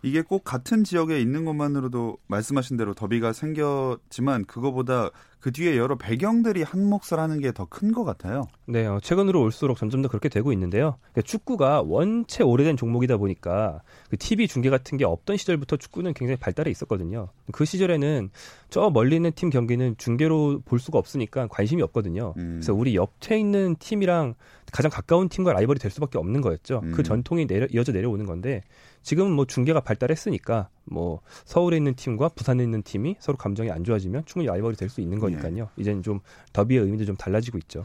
이게 0.03 0.23
꼭 0.23 0.43
같은 0.45 0.83
지역에 0.85 1.21
있는 1.21 1.45
것만으로도 1.45 2.19
말씀하신 2.27 2.77
대로 2.77 2.95
더비가 2.95 3.33
생겼지만 3.33 4.45
그거보다 4.45 5.11
그 5.39 5.51
뒤에 5.51 5.77
여러 5.77 5.97
배경들이 5.97 6.63
한 6.63 6.85
몫을 6.89 7.19
하는 7.19 7.41
게 7.41 7.51
더 7.53 7.67
큰 7.67 7.93
것 7.93 8.05
같아요. 8.05 8.47
네, 8.67 8.87
어, 8.87 9.01
최근으로 9.03 9.41
올수록 9.43 9.77
점점 9.77 10.01
더 10.03 10.09
그렇게 10.09 10.29
되고 10.29 10.53
있는데요. 10.53 10.99
그러니까 11.13 11.23
축구가 11.23 11.83
원체 11.83 12.45
오래된 12.45 12.77
종목이다 12.77 13.17
보니까 13.17 13.81
그 14.09 14.17
TV 14.33 14.49
중계 14.49 14.71
같은 14.71 14.97
게 14.97 15.05
없던 15.05 15.37
시절부터 15.37 15.77
축구는 15.77 16.15
굉장히 16.15 16.39
발달해 16.39 16.71
있었거든요. 16.71 17.29
그 17.53 17.67
시절에는 17.67 18.31
저 18.71 18.89
멀리 18.89 19.17
있는 19.17 19.31
팀 19.33 19.51
경기는 19.51 19.95
중계로 19.99 20.63
볼 20.65 20.79
수가 20.79 20.99
없으니까 20.99 21.49
관심이 21.49 21.83
없거든요. 21.83 22.33
음. 22.39 22.55
그래서 22.55 22.73
우리 22.73 22.95
옆에 22.95 23.39
있는 23.39 23.77
팀이랑 23.79 24.35
가장 24.73 24.91
가까운 24.91 25.29
팀과 25.29 25.53
라이벌이 25.53 25.79
될 25.79 25.91
수밖에 25.91 26.17
없는 26.17 26.41
거였죠. 26.41 26.81
그 26.81 26.87
음. 26.87 26.93
그 26.93 27.03
전통이 27.03 27.47
내려, 27.47 27.67
이어져 27.71 27.93
내려오는 27.93 28.25
건데 28.25 28.63
지금은 29.03 29.33
뭐 29.33 29.45
중계가 29.45 29.81
발달했으니까 29.81 30.71
뭐 30.85 31.21
서울에 31.45 31.77
있는 31.77 31.95
팀과 31.95 32.31
부산에 32.31 32.63
있는 32.63 32.83
팀이 32.83 33.17
서로 33.19 33.37
감정이 33.37 33.71
안 33.71 33.85
좋아지면 33.85 34.25
충분히 34.25 34.49
라이벌이 34.49 34.77
될 34.77 34.89
수 34.89 35.03
있는 35.03 35.19
거니까요. 35.19 35.65
네. 35.65 35.71
이제는 35.77 36.03
좀 36.03 36.21
더비의 36.55 36.83
의미도 36.83 37.05
좀 37.05 37.17
달라지고 37.17 37.59
있죠. 37.59 37.85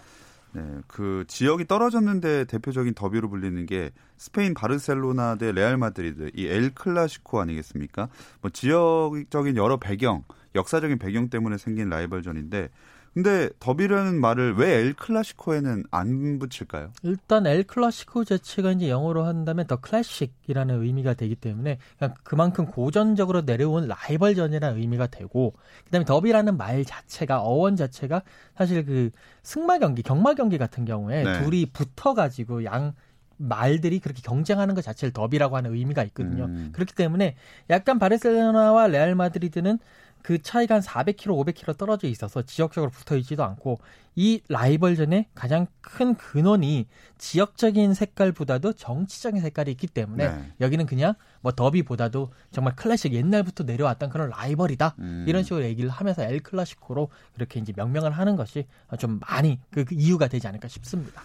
네, 0.57 0.63
그 0.87 1.23
지역이 1.27 1.67
떨어졌는데 1.67 2.45
대표적인 2.45 2.95
더비로 2.95 3.29
불리는 3.29 3.63
게 3.67 3.91
스페인 4.17 4.55
바르셀로나 4.55 5.35
대 5.35 5.51
레알 5.51 5.77
마드리드 5.77 6.31
이 6.33 6.47
엘 6.47 6.73
클라시코 6.73 7.39
아니겠습니까? 7.39 8.09
뭐 8.41 8.49
지역적인 8.49 9.55
여러 9.55 9.77
배경, 9.77 10.23
역사적인 10.55 10.97
배경 10.97 11.29
때문에 11.29 11.59
생긴 11.59 11.89
라이벌전인데 11.89 12.69
근데 13.17 13.49
더비라는 13.59 14.21
말을 14.21 14.57
왜 14.57 14.77
엘 14.77 14.93
클라시코에는 14.93 15.85
안 15.89 16.37
붙일까요? 16.37 16.91
일단 17.01 17.47
엘 17.47 17.63
클라시코 17.63 18.23
자체가 18.25 18.73
이제 18.73 18.89
영어로 18.89 19.23
한다면 19.23 19.65
the 19.65 19.77
classic이라는 19.77 20.83
의미가 20.83 21.15
되기 21.15 21.33
때문에 21.33 21.79
그만큼 22.21 22.67
고전적으로 22.67 23.41
내려온 23.41 23.87
라이벌전이라는 23.87 24.79
의미가 24.79 25.07
되고 25.07 25.55
그다음에 25.85 26.05
더비라는 26.05 26.57
말 26.57 26.85
자체가 26.85 27.41
어원 27.41 27.75
자체가 27.75 28.21
사실 28.55 28.85
그 28.85 29.09
승마 29.41 29.79
경기, 29.79 30.03
경마 30.03 30.35
경기 30.35 30.59
같은 30.59 30.85
경우에 30.85 31.23
네. 31.23 31.41
둘이 31.41 31.65
붙어 31.65 32.13
가지고 32.13 32.65
양 32.65 32.93
말들이 33.37 33.99
그렇게 33.99 34.21
경쟁하는 34.21 34.75
것 34.75 34.83
자체를 34.83 35.11
더비라고 35.11 35.55
하는 35.57 35.73
의미가 35.73 36.03
있거든요. 36.05 36.45
음. 36.45 36.69
그렇기 36.73 36.93
때문에 36.93 37.35
약간 37.69 37.97
바르셀로나와 37.99 38.87
레알 38.87 39.15
마드리드는 39.15 39.79
그 40.21 40.41
차이가 40.41 40.75
한 40.75 40.81
400km, 40.81 41.27
500km 41.27 41.77
떨어져 41.77 42.07
있어서 42.07 42.41
지역적으로 42.41 42.91
붙어 42.91 43.15
있지도 43.17 43.43
않고 43.43 43.79
이 44.15 44.41
라이벌전의 44.49 45.27
가장 45.35 45.67
큰 45.81 46.15
근원이 46.15 46.87
지역적인 47.17 47.93
색깔보다도 47.93 48.73
정치적인 48.73 49.41
색깔이 49.41 49.71
있기 49.71 49.87
때문에 49.87 50.29
네. 50.29 50.51
여기는 50.59 50.85
그냥 50.85 51.13
뭐 51.41 51.51
더비보다도 51.51 52.31
정말 52.51 52.75
클래식 52.75 53.13
옛날부터 53.13 53.63
내려왔던 53.63 54.09
그런 54.09 54.29
라이벌이다 54.29 54.95
음. 54.99 55.25
이런 55.27 55.43
식으로 55.43 55.63
얘기를 55.63 55.89
하면서 55.89 56.23
엘 56.23 56.39
클라시코로 56.39 57.09
그렇게 57.35 57.59
이제 57.59 57.73
명명을 57.75 58.11
하는 58.11 58.35
것이 58.35 58.65
좀 58.99 59.19
많이 59.27 59.59
그, 59.71 59.85
그 59.85 59.95
이유가 59.95 60.27
되지 60.27 60.47
않을까 60.47 60.67
싶습니다. 60.67 61.21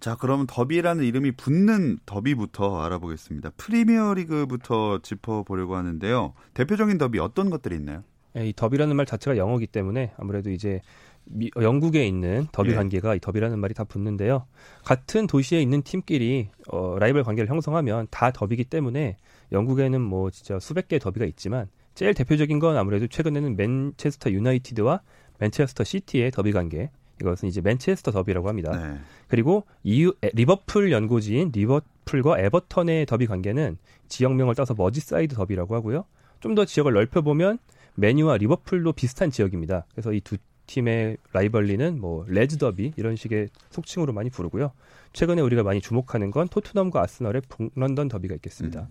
자, 0.00 0.16
그럼 0.16 0.46
더비라는 0.48 1.04
이름이 1.04 1.32
붙는 1.32 1.98
더비부터 2.06 2.82
알아보겠습니다. 2.84 3.50
프리미어리그부터 3.58 5.00
짚어보려고 5.02 5.76
하는데요. 5.76 6.32
대표적인 6.54 6.96
더비 6.96 7.18
어떤 7.18 7.50
것들이 7.50 7.76
있나요? 7.76 8.02
예, 8.36 8.48
이 8.48 8.52
더비라는 8.54 8.96
말 8.96 9.06
자체가 9.06 9.36
영어기 9.36 9.66
때문에 9.66 10.12
아무래도 10.16 10.50
이제 10.50 10.80
미, 11.24 11.50
영국에 11.60 12.06
있는 12.06 12.46
더비 12.52 12.70
예. 12.70 12.74
관계가 12.74 13.14
이 13.14 13.20
더비라는 13.20 13.58
말이 13.58 13.74
다 13.74 13.84
붙는데요. 13.84 14.46
같은 14.84 15.26
도시에 15.26 15.60
있는 15.60 15.82
팀끼리 15.82 16.48
어, 16.68 16.96
라이벌 16.98 17.24
관계를 17.24 17.48
형성하면 17.48 18.08
다 18.10 18.30
더비기 18.30 18.64
때문에 18.64 19.16
영국에는 19.52 20.00
뭐 20.00 20.30
진짜 20.30 20.58
수백 20.58 20.88
개의 20.88 21.00
더비가 21.00 21.26
있지만 21.26 21.68
제일 21.94 22.14
대표적인 22.14 22.58
건 22.58 22.76
아무래도 22.76 23.06
최근에는 23.06 23.56
맨체스터 23.56 24.30
유나이티드와 24.30 25.00
맨체스터 25.38 25.84
시티의 25.84 26.30
더비 26.30 26.52
관계. 26.52 26.90
이것은 27.20 27.48
이제 27.48 27.60
맨체스터 27.60 28.12
더비라고 28.12 28.48
합니다. 28.48 28.70
네. 28.74 28.98
그리고 29.28 29.64
이유 29.82 30.14
리버풀 30.22 30.90
연고지인 30.90 31.50
리버풀과 31.52 32.38
에버턴의 32.38 33.04
더비 33.04 33.26
관계는 33.26 33.76
지역명을 34.08 34.54
따서 34.54 34.74
머지사이드 34.74 35.34
더비라고 35.34 35.74
하고요. 35.74 36.06
좀 36.40 36.54
더 36.54 36.64
지역을 36.64 36.94
넓혀 36.94 37.20
보면 37.20 37.58
맨유와 38.00 38.38
리버풀도 38.38 38.92
비슷한 38.92 39.30
지역입니다. 39.30 39.86
그래서 39.94 40.12
이 40.12 40.20
두 40.20 40.36
팀의 40.70 41.16
rivalry는 41.32 42.00
뭐 42.00 42.24
레즈 42.28 42.56
더비 42.56 42.92
이런 42.96 43.16
식의 43.16 43.48
속칭으로 43.70 44.12
많이 44.12 44.30
부르고요. 44.30 44.70
최근에 45.12 45.42
우리가 45.42 45.64
많이 45.64 45.80
주목하는 45.80 46.30
건 46.30 46.48
토트넘과 46.48 47.02
아스널의 47.02 47.42
북런던 47.48 48.08
더비가 48.08 48.36
있겠습니다. 48.36 48.82
음. 48.82 48.86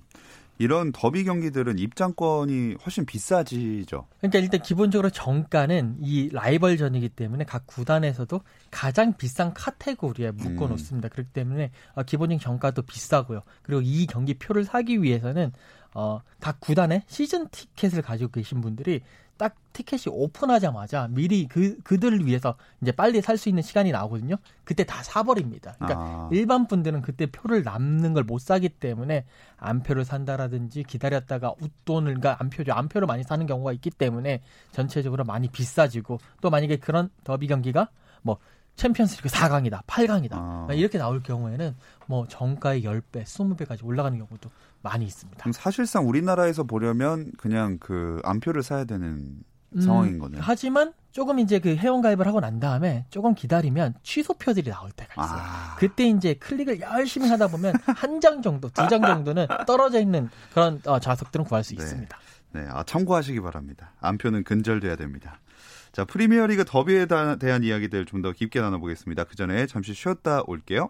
이런 0.62 0.92
더비 0.92 1.24
경기들은 1.24 1.80
입장권이 1.80 2.76
훨씬 2.86 3.06
비싸지죠. 3.06 4.08
그러니까 4.20 4.40
일단 4.40 4.62
기본적으로 4.62 5.10
정가는 5.10 6.00
이 6.02 6.30
라이벌전이기 6.34 7.08
때문에 7.10 7.46
각 7.46 7.66
구단에서도 7.66 8.42
가장 8.70 9.16
비싼 9.16 9.54
카테고리에 9.54 10.32
묶어 10.32 10.68
놓습니다. 10.68 11.08
음. 11.08 11.10
그렇기 11.12 11.30
때문에 11.32 11.72
어, 11.96 12.04
기본적인 12.04 12.42
정가도 12.42 12.82
비싸고요. 12.82 13.44
그리고 13.62 13.82
이 13.82 14.06
경기 14.06 14.34
표를 14.34 14.66
사기 14.66 15.02
위해서는 15.02 15.54
어, 15.94 16.22
각 16.40 16.60
구단의 16.60 17.04
시즌 17.08 17.48
티켓을 17.50 18.02
가지고 18.02 18.32
계신 18.32 18.62
분들이 18.62 19.02
딱 19.38 19.56
티켓이 19.72 20.04
오픈하자마자 20.10 21.08
미리 21.12 21.48
그 21.48 21.78
그들을 21.84 22.26
위해서 22.26 22.56
이제 22.82 22.92
빨리 22.92 23.22
살 23.22 23.38
수 23.38 23.48
있는 23.48 23.64
시간이 23.64 23.92
나오거든요. 23.94 24.36
그때 24.66 24.84
다 24.84 25.02
사버립니다. 25.02 25.76
그러니까 25.80 26.00
아. 26.02 26.30
일반 26.34 26.68
분들은 26.68 27.02
그때 27.02 27.26
표를 27.26 27.64
남는 27.64 28.14
걸 28.14 28.24
못 28.26 28.42
사기 28.42 28.68
때문에 28.68 29.24
안표를 29.56 30.04
산다라든지 30.04 30.84
기다렸다가 30.84 31.54
웃돈을 31.62 32.16
그러니까 32.16 32.36
안표죠. 32.42 32.74
안표를 32.74 33.08
많이 33.08 33.24
사는 33.24 33.46
경우가 33.46 33.72
있기 33.74 33.92
때문에 33.92 34.42
전체적으로 34.74 35.24
많이 35.24 35.48
비싸지고 35.48 36.20
또 36.42 36.50
만약에 36.50 36.76
그런 36.76 37.10
더비 37.24 37.48
경기가 37.48 37.90
뭐 38.22 38.38
챔피언스리그 38.76 39.30
4강이다, 39.30 39.84
8강이다 39.86 40.34
아. 40.34 40.68
이렇게 40.74 40.98
나올 40.98 41.22
경우에는 41.24 41.76
뭐 42.08 42.28
정가의 42.28 42.84
10배, 42.84 43.24
20배까지 43.24 43.86
올라가는 43.86 44.18
경우도 44.18 44.50
많이 44.82 45.06
있습니다. 45.06 45.52
사실상 45.52 46.08
우리나라에서 46.08 46.64
보려면 46.64 47.32
그냥 47.38 47.78
그 47.80 48.22
안표를 48.24 48.64
사야 48.64 48.86
되는 48.86 49.42
음, 49.76 49.82
상황인 49.82 50.18
거네요. 50.20 50.42
하지만 50.44 50.94
조금 51.12 51.38
이제 51.40 51.60
그 51.60 51.76
회원 51.76 52.02
가입을 52.02 52.26
하고 52.28 52.40
난 52.40 52.60
다음에 52.60 53.06
조금 53.10 53.36
기다리면 53.36 53.96
취소표들이 54.04 54.70
나올 54.72 54.92
때가 54.92 55.14
있어요. 55.24 55.40
아. 55.42 55.76
그때 55.78 56.06
이제 56.08 56.34
클릭을 56.36 56.80
열심히 56.82 57.28
하다 57.30 57.48
보면 57.48 57.74
한 57.86 58.20
장 58.20 58.42
정도, 58.42 58.70
두 58.70 58.88
장 58.88 59.02
정도는 59.02 59.48
떨어져 59.68 60.00
있는 60.00 60.30
그런 60.54 60.82
어, 60.86 61.00
좌석들은 61.00 61.46
구할 61.46 61.64
수 61.64 61.76
네. 61.76 61.84
있습니다. 61.84 62.18
네, 62.54 62.66
아, 62.70 62.84
참고하시기 62.84 63.40
바랍니다. 63.42 63.94
안표는 64.02 64.44
근절돼야 64.44 64.96
됩니다. 64.96 65.40
자, 65.92 66.04
프리미어리그 66.06 66.66
더비에 66.66 67.06
대한 67.40 67.64
이야기들 67.64 68.06
좀 68.06 68.22
더 68.22 68.32
깊게 68.32 68.60
나눠보겠습니다. 68.62 69.24
그 69.26 69.36
전에 69.36 69.66
잠시 69.68 69.94
쉬었다 69.94 70.42
올게요. 70.48 70.90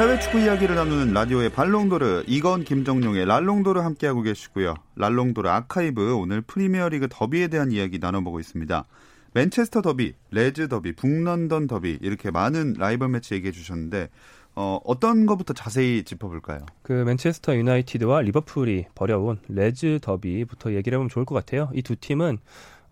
해외 0.00 0.18
축구 0.18 0.40
이야기를 0.40 0.76
나누는 0.76 1.12
라디오의 1.12 1.50
발롱도르 1.50 2.24
이건 2.26 2.64
김정용의 2.64 3.26
랄롱도르 3.26 3.80
함께하고 3.80 4.22
계시고요. 4.22 4.72
랄롱도르 4.96 5.46
아카이브 5.46 6.16
오늘 6.16 6.40
프리미어리그 6.40 7.08
더비에 7.10 7.48
대한 7.48 7.70
이야기 7.70 7.98
나눠보고 7.98 8.40
있습니다. 8.40 8.86
맨체스터 9.34 9.82
더비, 9.82 10.14
레즈 10.30 10.68
더비, 10.68 10.94
북런던 10.94 11.66
더비 11.66 11.98
이렇게 12.00 12.30
많은 12.30 12.76
라이벌 12.78 13.10
매치 13.10 13.34
얘기해 13.34 13.52
주셨는데 13.52 14.08
어, 14.54 14.80
어떤 14.84 15.26
것부터 15.26 15.52
자세히 15.52 16.02
짚어볼까요? 16.02 16.60
그 16.80 16.92
맨체스터 16.92 17.54
유나이티드와 17.54 18.22
리버풀이 18.22 18.86
벌여온 18.94 19.40
레즈 19.48 19.98
더비부터 20.00 20.72
얘기를 20.72 20.96
해보면 20.96 21.10
좋을 21.10 21.26
것 21.26 21.34
같아요. 21.34 21.68
이 21.74 21.82
두 21.82 21.94
팀은 21.94 22.38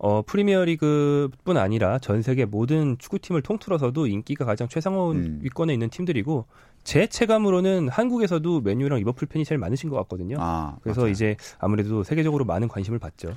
어, 0.01 0.21
프리미어리그뿐 0.21 1.57
아니라 1.57 1.99
전 1.99 2.21
세계 2.21 2.45
모든 2.45 2.97
축구팀을 2.97 3.41
통틀어서도 3.41 4.07
인기가 4.07 4.45
가장 4.45 4.69
최상위 4.69 5.17
음. 5.17 5.39
위권에 5.43 5.73
있는 5.73 5.89
팀들이고 5.89 6.45
제 6.83 7.07
체감으로는 7.07 7.89
한국에서도 7.89 8.61
맨유랑 8.61 8.99
리버풀 8.99 9.27
팬이 9.27 9.45
제일 9.45 9.59
많으신 9.59 9.89
것 9.89 9.95
같거든요. 9.97 10.37
아, 10.39 10.77
그래서 10.81 11.01
맞아요. 11.01 11.11
이제 11.11 11.35
아무래도 11.59 12.03
세계적으로 12.03 12.45
많은 12.45 12.67
관심을 12.67 12.99
받죠. 12.99 13.33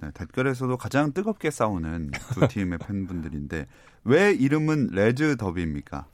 네, 0.00 0.10
댓글에서도 0.14 0.76
가장 0.76 1.12
뜨겁게 1.12 1.50
싸우는 1.50 2.10
두 2.34 2.48
팀의 2.48 2.78
팬분들인데 2.78 3.66
왜 4.04 4.32
이름은 4.32 4.88
레즈 4.92 5.36
더비입니까? 5.36 6.06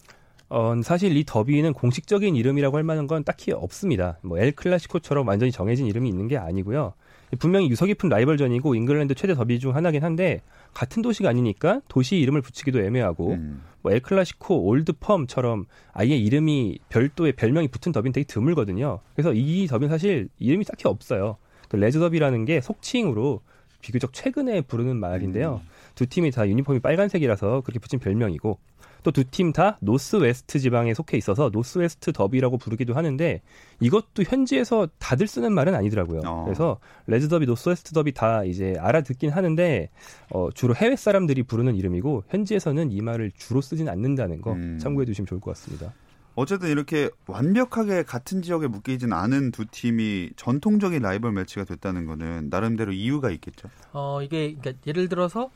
어, 0.51 0.75
사실 0.83 1.15
이 1.17 1.25
더비는 1.27 1.75
공식적인 1.75 2.35
이름이라고 2.37 2.77
할 2.77 2.83
만한 2.85 3.07
건 3.07 3.23
딱히 3.25 3.53
없습니다. 3.53 4.19
뭐 4.23 4.39
엘 4.39 4.53
클라시코처럼 4.53 5.27
완전히 5.29 5.53
정해진 5.53 5.87
이름이 5.87 6.09
있는 6.09 6.27
게 6.29 6.39
아니고요. 6.39 6.95
분명히 7.39 7.69
유서 7.69 7.85
깊은 7.85 8.09
라이벌전이고 8.09 8.75
잉글랜드 8.75 9.15
최대 9.15 9.35
더비 9.35 9.59
중 9.59 9.75
하나긴 9.77 10.03
한데 10.05 10.41
같은 10.75 11.03
도시가 11.03 11.29
아니니까 11.29 11.81
도시 11.89 12.19
이름을 12.19 12.43
붙이기도 12.43 12.81
애매하고 12.81 13.33
음. 13.33 13.63
뭐 13.83 13.93
엘클라시코, 13.93 14.65
올드펌처럼 14.65 15.67
아예 15.93 16.17
이름이 16.17 16.79
별도의 16.89 17.33
별명이 17.33 17.69
붙은 17.69 17.93
더비는 17.93 18.13
되게 18.13 18.25
드물거든요. 18.25 19.01
그래서 19.15 19.33
이 19.33 19.67
더비는 19.67 19.89
사실 19.91 20.29
이름이 20.39 20.65
딱히 20.65 20.89
없어요. 20.89 21.37
그 21.69 21.77
레즈 21.77 21.99
더비라는 21.99 22.45
게 22.45 22.61
속칭으로 22.61 23.41
비교적 23.81 24.13
최근에 24.13 24.63
부르는 24.63 24.97
말인데요. 24.97 25.61
음. 25.63 25.69
두 25.95 26.07
팀이 26.07 26.31
다 26.31 26.49
유니폼이 26.49 26.81
빨간색이라서 26.81 27.63
그렇게 27.63 27.79
붙인 27.79 27.99
별명이고 27.99 28.59
또 29.03 29.11
두 29.13 29.25
팀 29.25 29.53
다 29.53 29.79
노스웨스트 29.81 30.59
지방에 30.59 30.93
속해 30.95 31.17
있어서 31.17 31.51
노스웨스트 31.53 32.13
더비라고 32.13 32.59
부르기도 32.59 32.95
하는데 32.95 33.41
이것도 33.81 34.25
현지에서 34.25 34.89
다들 34.99 35.27
쓰는 35.27 35.53
말은 35.53 35.75
아니더라고요. 35.75 36.23
어. 36.27 36.45
그래서 36.45 36.79
레즈 37.07 37.29
더비, 37.29 37.47
노스웨스트 37.47 37.93
더비 37.93 38.13
다 38.13 38.45
이제 38.45 38.75
알아듣긴 38.79 39.31
하는데 39.31 39.89
어, 40.31 40.49
주로 40.55 40.75
해외 40.75 40.97
사람들이 40.97 41.43
부르는 41.45 41.77
이름이고 41.77 42.25
현지에서는 42.29 42.91
이 42.91 43.01
말을 43.01 43.33
주로 43.37 43.61
쓰진 43.61 43.89
않는다는 43.89 44.41
거 44.43 44.53
음. 44.53 44.79
참고해 44.81 45.07
두시면 45.07 45.27
좋을 45.27 45.41
것 45.41 45.53
같습니다. 45.53 45.93
어쨌든 46.35 46.69
이렇게 46.69 47.11
완벽하게 47.27 48.05
같은 48.05 48.43
지역에 48.43 48.69
묶이진 48.69 49.13
않은 49.13 49.51
두 49.51 49.65
팀이 49.67 50.31
전통적인 50.37 51.03
라이벌 51.03 51.33
매치가 51.33 51.65
됐다는 51.65 52.07
거는 52.07 52.49
나름대로 52.49 52.93
이유가 52.93 53.31
있겠죠. 53.31 53.69
어 53.93 54.23
이게 54.23 54.55
그러니까 54.55 54.81
예를 54.87 55.09
들어서 55.09 55.51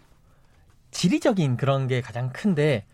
지리적인 0.91 1.57
그런 1.57 1.87
게 1.87 2.01
가장 2.01 2.31
큰데 2.33 2.85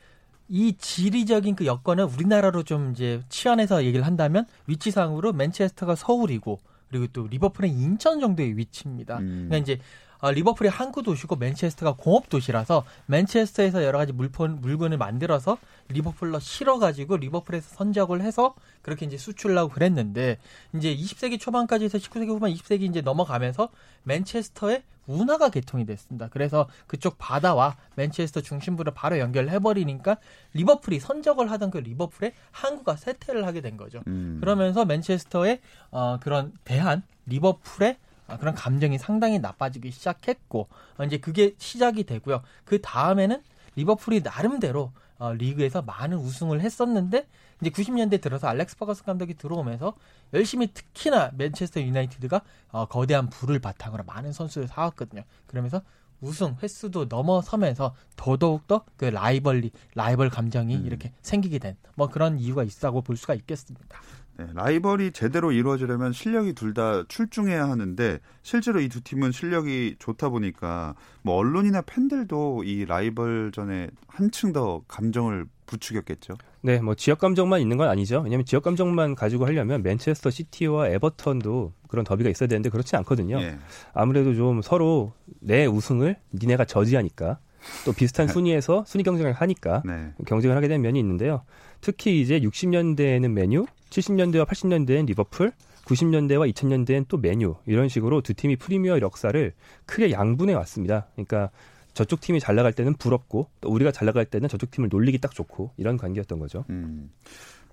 이 0.48 0.74
지리적인 0.78 1.56
그 1.56 1.66
여건을 1.66 2.04
우리나라로 2.04 2.62
좀 2.62 2.92
이제 2.92 3.22
치환해서 3.28 3.84
얘기를 3.84 4.06
한다면 4.06 4.46
위치상으로 4.66 5.32
맨체스터가 5.32 5.94
서울이고 5.94 6.58
그리고 6.88 7.06
또 7.12 7.26
리버풀은 7.26 7.68
인천 7.68 8.20
정도의 8.20 8.56
위치입니다. 8.56 9.18
음. 9.18 9.46
그러니까 9.48 9.58
이제 9.58 9.80
어, 10.20 10.32
리버풀이 10.32 10.68
항구 10.68 11.02
도시고 11.02 11.36
맨체스터가 11.36 11.94
공업 11.96 12.28
도시라서 12.28 12.84
맨체스터에서 13.06 13.84
여러 13.84 13.98
가지 13.98 14.12
물품 14.12 14.60
물건을 14.60 14.98
만들어서 14.98 15.58
리버풀로 15.88 16.40
실어가지고 16.40 17.18
리버풀에서 17.18 17.76
선적을 17.76 18.22
해서 18.22 18.54
그렇게 18.82 19.06
이제 19.06 19.16
수출하고 19.16 19.70
그랬는데 19.70 20.38
이제 20.74 20.94
20세기 20.96 21.38
초반까지 21.38 21.84
해서 21.84 21.98
19세기 21.98 22.28
후반 22.28 22.52
20세기 22.52 22.82
이제 22.82 23.00
넘어가면서 23.00 23.68
맨체스터에 24.02 24.82
운하가 25.08 25.48
개통이 25.48 25.86
됐습니다. 25.86 26.28
그래서 26.28 26.68
그쪽 26.86 27.16
바다와 27.18 27.76
맨체스터 27.96 28.42
중심부를 28.42 28.92
바로 28.94 29.18
연결해 29.18 29.58
버리니까 29.58 30.18
리버풀이 30.52 31.00
선적을 31.00 31.50
하던 31.50 31.70
그 31.70 31.78
리버풀에 31.78 32.34
항구가 32.52 32.96
쇠퇴를 32.96 33.46
하게 33.46 33.60
된 33.60 33.76
거죠. 33.76 34.02
음. 34.06 34.38
그러면서 34.40 34.84
맨체스터의 34.84 35.60
어, 35.90 36.18
그런 36.20 36.52
대한 36.64 37.02
리버풀의 37.26 37.96
아, 38.28 38.36
그런 38.36 38.54
감정이 38.54 38.98
상당히 38.98 39.38
나빠지기 39.38 39.90
시작했고 39.90 40.68
어, 40.98 41.04
이제 41.04 41.16
그게 41.16 41.54
시작이 41.56 42.04
되고요. 42.04 42.42
그 42.64 42.80
다음에는 42.80 43.42
리버풀이 43.76 44.20
나름대로 44.22 44.92
어, 45.18 45.32
리그에서 45.32 45.82
많은 45.82 46.18
우승을 46.18 46.60
했었는데 46.60 47.26
이제 47.60 47.70
90년대 47.70 48.20
들어서 48.20 48.46
알렉스 48.48 48.76
퍼거슨 48.76 49.04
감독이 49.04 49.34
들어오면서 49.34 49.94
열심히 50.34 50.68
특히나 50.72 51.32
맨체스터 51.36 51.80
유나이티드가 51.80 52.40
어, 52.70 52.86
거대한 52.86 53.28
부를 53.30 53.58
바탕으로 53.58 54.04
많은 54.04 54.32
선수를 54.32 54.68
사왔거든요. 54.68 55.22
그러면서 55.46 55.82
우승 56.20 56.56
횟수도 56.62 57.04
넘어서면서 57.08 57.94
더더욱 58.16 58.66
더 58.66 58.84
그 58.96 59.04
라이벌리 59.04 59.70
라이벌 59.94 60.30
감정이 60.30 60.74
음. 60.76 60.86
이렇게 60.86 61.12
생기게 61.22 61.58
된 61.58 61.76
뭐 61.94 62.08
그런 62.08 62.38
이유가 62.38 62.62
있다고 62.64 63.02
볼 63.02 63.16
수가 63.16 63.34
있겠습니다. 63.34 64.00
네, 64.36 64.46
라이벌이 64.54 65.10
제대로 65.12 65.50
이루어지려면 65.50 66.12
실력이 66.12 66.52
둘 66.52 66.72
다 66.74 67.02
출중해야 67.08 67.68
하는데 67.68 68.20
실제로 68.42 68.80
이 68.80 68.88
두 68.88 69.00
팀은 69.00 69.32
실력이 69.32 69.96
좋다 69.98 70.28
보니까 70.28 70.94
뭐 71.22 71.34
언론이나 71.36 71.82
팬들도 71.82 72.62
이 72.64 72.84
라이벌전에 72.84 73.88
한층 74.06 74.52
더 74.52 74.82
감정을 74.86 75.46
부추겼겠죠. 75.68 76.34
네, 76.62 76.80
뭐 76.80 76.94
지역 76.96 77.18
감정만 77.18 77.60
있는 77.60 77.76
건 77.76 77.88
아니죠. 77.88 78.20
왜냐하면 78.24 78.44
지역 78.44 78.64
감정만 78.64 79.14
가지고 79.14 79.46
하려면 79.46 79.82
맨체스터 79.82 80.30
시티와 80.30 80.88
에버턴도 80.88 81.72
그런 81.86 82.04
더비가 82.04 82.28
있어야 82.30 82.48
되는데 82.48 82.70
그렇지 82.70 82.96
않거든요. 82.96 83.40
예. 83.40 83.58
아무래도 83.94 84.34
좀 84.34 84.62
서로 84.62 85.12
내 85.40 85.66
우승을 85.66 86.16
니네가 86.34 86.64
저지하니까 86.64 87.38
또 87.84 87.92
비슷한 87.92 88.28
순위에서 88.28 88.84
순위 88.86 89.04
경쟁을 89.04 89.32
하니까 89.32 89.82
네. 89.84 90.12
경쟁을 90.26 90.56
하게 90.56 90.68
된 90.68 90.80
면이 90.80 90.98
있는데요. 90.98 91.42
특히 91.80 92.20
이제 92.20 92.40
60년대에는 92.40 93.28
메뉴, 93.30 93.66
70년대와 93.90 94.46
80년대엔 94.46 95.06
리버풀, 95.06 95.52
90년대와 95.84 96.52
2000년대엔 96.52 97.06
또 97.08 97.16
메뉴 97.16 97.54
이런 97.66 97.88
식으로 97.88 98.20
두 98.20 98.34
팀이 98.34 98.56
프리미어 98.56 99.00
역사를 99.00 99.52
크게 99.86 100.12
양분해 100.12 100.54
왔습니다. 100.54 101.06
그러니까 101.14 101.50
저쪽 101.98 102.20
팀이 102.20 102.38
잘 102.38 102.54
나갈 102.54 102.72
때는 102.72 102.94
부럽고 102.94 103.48
또 103.60 103.70
우리가 103.70 103.90
잘 103.90 104.06
나갈 104.06 104.24
때는 104.24 104.48
저쪽 104.48 104.70
팀을 104.70 104.88
놀리기 104.88 105.18
딱 105.18 105.34
좋고 105.34 105.72
이런 105.76 105.96
관계였던 105.96 106.38
거죠. 106.38 106.64
음. 106.70 107.10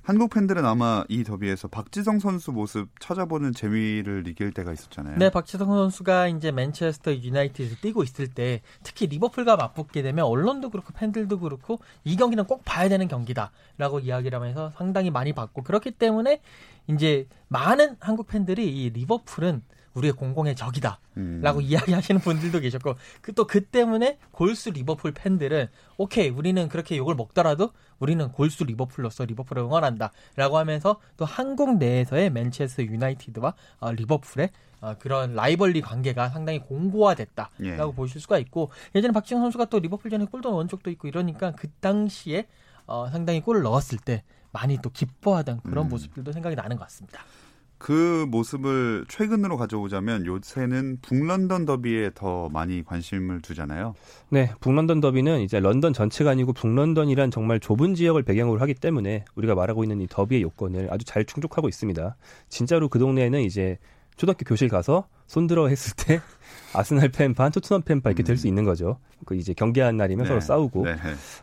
한국 0.02 0.32
팬들은 0.32 0.66
아마 0.66 1.04
이 1.10 1.24
더비에서 1.24 1.68
박지성 1.68 2.18
선수 2.18 2.52
모습 2.52 2.90
찾아보는 3.00 3.54
재미를 3.54 4.24
느낄 4.24 4.52
때가 4.52 4.74
있었잖아요. 4.74 5.20
네, 5.20 5.30
박지성 5.30 5.68
선수가 5.68 6.30
이제 6.30 6.52
맨체스터 6.52 7.18
유나이티드에서 7.18 7.76
뛰고 7.82 8.02
있을 8.02 8.28
때 8.28 8.62
특히 8.82 9.06
리버풀과 9.06 9.58
맞붙게 9.58 10.02
되면 10.02 10.26
언론도 10.26 10.72
그렇고 10.72 10.92
팬들도 10.94 11.40
그렇고 11.40 11.78
이 12.04 12.16
경기는 12.16 12.46
꼭 12.46 12.64
봐야 12.66 12.90
되는 12.90 13.08
경기다라고 13.08 14.00
이야기를 14.00 14.36
하면서 14.36 14.72
상당히 14.72 15.12
많이 15.12 15.34
봤고 15.34 15.62
그렇기 15.62 15.92
때문에 15.92 16.42
이제 16.88 17.28
많은 17.48 17.98
한국 18.00 18.26
팬들이 18.26 18.66
이 18.66 18.90
리버풀은 18.90 19.62
우리의 19.96 20.14
공공의 20.14 20.56
적이다. 20.56 21.00
라고 21.42 21.60
음. 21.60 21.64
이야기하시는 21.64 22.22
분들도 22.22 22.60
계셨고, 22.60 22.96
그, 23.22 23.34
또 23.34 23.46
그 23.48 23.64
때문에 23.66 24.18
골수 24.32 24.72
리버풀 24.72 25.14
팬들은, 25.14 25.68
오케이, 25.98 26.30
우리는 26.30 26.68
그렇게 26.68 26.98
욕을 26.98 27.16
먹더라도 27.16 27.72
우리는 28.00 28.30
골수 28.32 28.66
리버풀로서 28.66 29.26
리버풀을 29.26 29.64
응원한다. 29.64 30.12
라고 30.36 30.58
하면서 30.58 31.00
또 31.18 31.26
한국 31.26 31.78
내에서의 31.78 32.30
맨체스터 32.30 32.84
유나이티드와 32.84 33.54
어, 33.80 33.92
리버풀의 33.94 34.50
어, 34.82 34.96
그런 35.00 35.34
라이벌리 35.34 35.82
관계가 35.82 36.30
상당히 36.30 36.60
공고화됐다라고 36.60 37.54
예. 37.64 37.96
보실 37.96 38.20
수가 38.20 38.38
있고 38.40 38.72
예전에 38.94 39.14
박지성 39.14 39.42
선수가 39.42 39.66
또 39.66 39.80
리버풀전에 39.80 40.26
골 40.26 40.42
넣은 40.42 40.68
적도 40.68 40.92
있고 40.92 41.08
이러니까 41.08 41.52
그 41.52 41.70
당시에 41.80 42.48
어, 42.86 43.10
상당히 43.10 43.42
골을 43.42 43.62
넣었을 43.64 43.98
때 43.98 44.24
많이 44.52 44.78
또 44.82 44.90
기뻐하던 44.90 45.62
그런 45.62 45.88
음. 45.88 45.90
모습들도 45.90 46.32
생각이 46.32 46.56
나는 46.56 46.78
것 46.78 46.84
같습니다. 46.84 47.22
그 47.78 48.26
모습을 48.30 49.06
최근으로 49.10 49.58
가져오자면 49.58 50.26
요새는 50.26 51.00
북런던 51.02 51.66
더비에 51.66 52.12
더 52.16 52.50
많이 52.50 52.84
관심을 52.84 53.42
두잖아요. 53.42 53.96
네, 54.30 54.52
북런던 54.60 55.02
더비는 55.02 55.42
이제 55.42 55.60
런던 55.60 55.94
전체가 55.94 56.32
아니고 56.32 56.54
북런던이란 56.54 57.32
정말 57.32 57.60
좁은 57.60 57.96
지역을 57.96 58.24
배경으로 58.24 58.60
하기 58.62 58.76
때문에 58.76 59.26
우리가 59.36 59.56
말하고 59.56 59.84
있는 59.84 60.02
이 60.02 60.08
더비의 60.08 60.42
요건을 60.42 60.88
아주 60.92 61.06
잘 61.06 61.26
충족하고 61.26 61.68
있습니다. 61.68 62.16
진짜로 62.50 62.90
그 62.90 62.98
동네에는 62.98 63.42
이제 63.42 63.78
초등학교 64.18 64.44
교실 64.46 64.70
가서 64.70 65.08
손들어 65.28 65.68
했을 65.68 65.94
때 65.96 66.22
아스날 66.74 67.10
팬반, 67.10 67.52
토트넘 67.52 67.82
팬반 67.84 68.12
이렇게 68.12 68.24
될 68.24 68.38
수 68.38 68.48
있는 68.48 68.64
거죠. 68.64 69.00
그 69.26 69.36
이제 69.36 69.54
경기하는 69.54 69.98
날이면 69.98 70.24
네. 70.26 70.28
서로 70.28 70.42
싸우고. 70.42 70.86
네. 70.86 70.96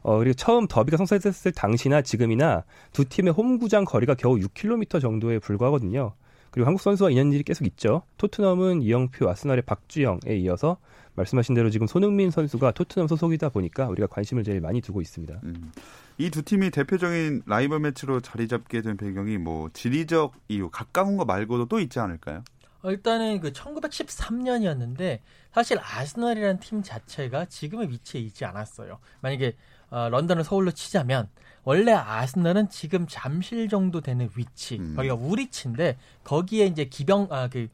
어, 0.03 0.19
그리고 0.19 0.35
처음 0.35 0.67
더비가 0.67 0.97
성사됐을 0.99 1.53
당시나 1.53 2.03
지금이나 2.03 2.65
두 2.93 3.05
팀의 3.07 3.33
홈구장 3.33 3.85
거리가 3.85 4.15
겨우 4.15 4.37
6km 4.37 5.01
정도에 5.01 5.39
불과하거든요. 5.39 6.15
그리고 6.51 6.67
한국 6.67 6.83
선수와 6.83 7.11
인연들이 7.11 7.43
계속 7.45 7.67
있죠. 7.67 8.03
토트넘은 8.19 8.83
이영표, 8.83 9.29
아스날의 9.29 9.63
박주영에 9.63 10.37
이어서 10.37 10.77
말씀하신 11.15 11.55
대로 11.55 11.71
지금 11.71 11.87
손흥민 11.87 12.31
선수가 12.31 12.73
토트넘 12.73 13.09
소속이다 13.09 13.49
보니까 13.49 13.87
우리가 13.89 14.07
관심을 14.07 14.45
제일 14.45 14.61
많이 14.61 14.81
두고 14.83 15.01
있습니다. 15.01 15.41
음. 15.45 15.73
이두 16.19 16.43
팀이 16.43 16.71
대표적인 16.71 17.43
라이벌 17.47 17.81
매치로 17.81 18.21
자리 18.21 18.49
잡게 18.49 18.83
된 18.83 18.99
배경이 18.99 19.39
뭐 19.39 19.71
지리적 19.73 20.35
이유, 20.49 20.69
가까운 20.71 21.17
거 21.17 21.25
말고도 21.25 21.67
또 21.67 21.81
있지 21.81 21.99
않을까요? 22.01 22.43
어, 22.83 22.91
일단은 22.91 23.41
그 23.41 23.53
1913년이었는데 23.53 25.21
사실 25.53 25.79
아스널이라는 25.81 26.61
팀 26.61 26.83
자체가 26.83 27.47
지금의 27.47 27.91
위치에 27.91 28.21
있지 28.21 28.45
않았어요. 28.45 28.99
만약에 29.21 29.57
어, 29.91 30.09
런던을 30.09 30.45
서울로 30.45 30.71
치자면 30.71 31.29
원래 31.65 31.93
아스널은 31.93 32.71
지금 32.71 33.07
잠실 33.09 33.69
정도 33.69 34.01
되는 34.01 34.29
위치, 34.37 34.79
음. 34.79 34.97
거기가 34.97 35.15
우리치인데 35.15 35.97
거기에 36.25 36.67
이제 36.67 36.87
기병 36.87 37.29
아그 37.31 37.69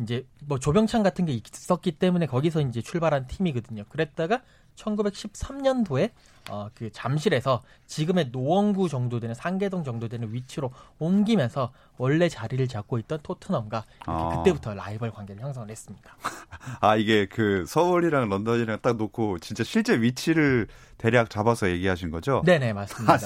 이제 0.00 0.26
뭐 0.46 0.58
조병창 0.58 1.02
같은 1.02 1.24
게 1.24 1.32
있었기 1.32 1.92
때문에 1.92 2.26
거기서 2.26 2.62
이제 2.62 2.80
출발한 2.80 3.26
팀이거든요. 3.26 3.84
그랬다가 3.88 4.42
1913년도에 4.76 6.10
어, 6.50 6.68
그 6.74 6.90
잠실에서 6.92 7.62
지금의 7.86 8.30
노원구 8.30 8.88
정도 8.88 9.20
되는 9.20 9.34
상계동 9.34 9.84
정도 9.84 10.08
되는 10.08 10.32
위치로 10.32 10.70
옮기면서 10.98 11.72
원래 11.96 12.28
자리를 12.28 12.66
잡고 12.68 12.98
있던 12.98 13.20
토트넘과 13.22 13.84
아. 14.06 14.28
그때부터 14.36 14.74
라이벌 14.74 15.10
관계를 15.10 15.42
형성을 15.42 15.68
했습니다. 15.70 16.16
아 16.80 16.96
이게 16.96 17.26
그 17.26 17.64
서울이랑 17.66 18.28
런던이랑 18.28 18.78
딱 18.82 18.96
놓고 18.96 19.38
진짜 19.38 19.64
실제 19.64 20.00
위치를 20.00 20.66
대략 20.98 21.30
잡아서 21.30 21.70
얘기하신 21.70 22.10
거죠? 22.10 22.42
네네 22.44 22.72
맞습니다. 22.72 23.14
아, 23.14 23.18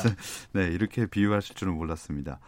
네 0.53 0.67
이렇게 0.67 1.07
비유하실 1.07 1.57
줄은 1.57 1.75
몰랐습니다. 1.75 2.41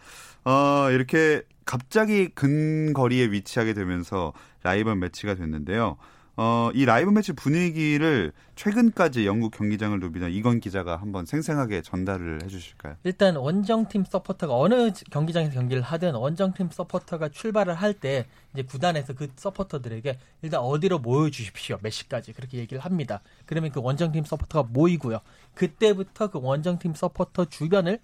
어 0.43 0.89
이렇게 0.91 1.43
갑자기 1.65 2.29
근거리에 2.29 3.31
위치하게 3.31 3.73
되면서 3.73 4.33
라이벌 4.63 4.95
매치가 4.95 5.35
됐는데요. 5.35 5.97
어, 6.43 6.71
이 6.73 6.85
라이벌 6.85 7.11
매치 7.11 7.33
분위기를 7.33 8.31
최근까지 8.55 9.27
영국 9.27 9.51
경기장을 9.51 9.99
누비던 9.99 10.31
이건 10.31 10.59
기자가 10.59 10.95
한번 10.95 11.27
생생하게 11.27 11.83
전달을 11.83 12.39
해주실까요? 12.43 12.95
일단 13.03 13.35
원정팀 13.35 14.05
서포터가 14.05 14.57
어느 14.57 14.89
경기장에서 15.11 15.53
경기를 15.53 15.83
하든 15.83 16.15
원정팀 16.15 16.69
서포터가 16.71 17.29
출발을 17.29 17.75
할 17.75 17.93
때 17.93 18.25
이제 18.53 18.63
구단에서 18.63 19.13
그 19.13 19.27
서포터들에게 19.35 20.17
일단 20.41 20.61
어디로 20.61 20.97
모여주십시오 20.97 21.77
몇 21.83 21.91
시까지 21.91 22.33
그렇게 22.33 22.57
얘기를 22.57 22.83
합니다. 22.83 23.21
그러면 23.45 23.69
그 23.71 23.79
원정팀 23.79 24.23
서포터가 24.23 24.69
모이고요. 24.71 25.19
그때부터 25.53 26.31
그 26.31 26.39
원정팀 26.41 26.95
서포터 26.95 27.45
주변을 27.45 27.99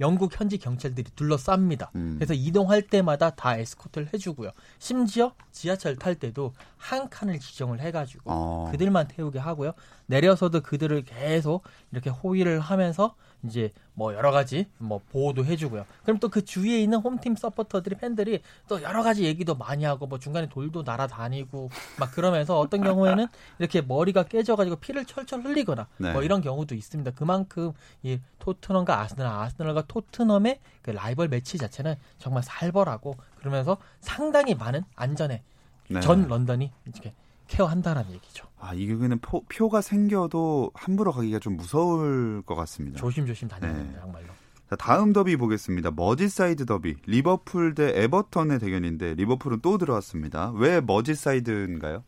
영국 0.00 0.38
현지 0.38 0.58
경찰들이 0.58 1.10
둘러쌉니다. 1.16 1.88
음. 1.96 2.14
그래서 2.16 2.34
이동할 2.34 2.82
때마다 2.82 3.30
다 3.30 3.56
에스코트를 3.56 4.10
해주고요. 4.14 4.50
심지어 4.78 5.32
지하철 5.52 5.96
탈 5.96 6.14
때도 6.14 6.52
한 6.76 7.08
칸을 7.08 7.38
지정을 7.40 7.80
해가지고 7.80 8.22
어. 8.26 8.68
그들만 8.70 9.08
태우게 9.08 9.38
하고요. 9.38 9.72
내려서도 10.06 10.60
그들을 10.60 11.02
계속 11.02 11.64
이렇게 11.92 12.10
호위를 12.10 12.60
하면서 12.60 13.14
이제 13.44 13.70
뭐 13.98 14.14
여러 14.14 14.30
가지 14.30 14.66
뭐 14.78 15.00
보호도 15.10 15.44
해주고요. 15.44 15.84
그럼 16.04 16.20
또 16.20 16.28
그 16.28 16.44
주위에 16.44 16.78
있는 16.80 16.98
홈팀 16.98 17.34
서포터들이 17.36 17.96
팬들이 17.96 18.42
또 18.68 18.82
여러 18.82 19.02
가지 19.02 19.24
얘기도 19.24 19.54
많이 19.54 19.84
하고 19.84 20.06
뭐 20.06 20.18
중간에 20.18 20.46
돌도 20.48 20.82
날아다니고 20.82 21.70
막 21.98 22.12
그러면서 22.12 22.58
어떤 22.58 22.82
경우에는 22.82 23.26
이렇게 23.58 23.80
머리가 23.80 24.24
깨져가지고 24.24 24.76
피를 24.76 25.04
철철 25.06 25.40
흘리거나 25.40 25.88
네. 25.96 26.12
뭐 26.12 26.22
이런 26.22 26.42
경우도 26.42 26.74
있습니다. 26.74 27.12
그만큼 27.12 27.72
이 28.02 28.20
토트넘과 28.38 29.00
아스널, 29.00 29.26
아스널과 29.26 29.86
토트넘의 29.88 30.60
그 30.82 30.90
라이벌 30.90 31.28
매치 31.28 31.58
자체는 31.58 31.96
정말 32.18 32.42
살벌하고 32.44 33.16
그러면서 33.38 33.78
상당히 34.00 34.54
많은 34.54 34.84
안전에 34.94 35.42
네. 35.90 36.00
전 36.00 36.28
런던이 36.28 36.70
이렇게 36.84 37.14
케어한다라는 37.48 38.12
얘기죠. 38.12 38.46
아, 38.60 38.74
이 38.74 38.86
경우에는 38.86 39.18
표, 39.18 39.42
표가 39.44 39.80
생겨도 39.80 40.70
함부로 40.74 41.12
가기가 41.12 41.38
좀 41.38 41.56
무서울 41.56 42.42
것 42.46 42.54
같습니다. 42.54 42.98
조심조심 42.98 43.48
다녀야 43.48 43.72
됩니다, 43.72 43.94
네. 43.94 44.00
정말로. 44.00 44.26
자, 44.68 44.76
다음 44.76 45.12
더비 45.12 45.36
보겠습니다. 45.36 45.90
머지사이드 45.92 46.66
더비. 46.66 46.96
리버풀 47.06 47.74
대 47.74 48.02
에버턴의 48.02 48.58
대결인데 48.58 49.14
리버풀은 49.14 49.60
또 49.62 49.78
들어왔습니다. 49.78 50.52
왜 50.56 50.80
머지사이드인가요? 50.80 52.04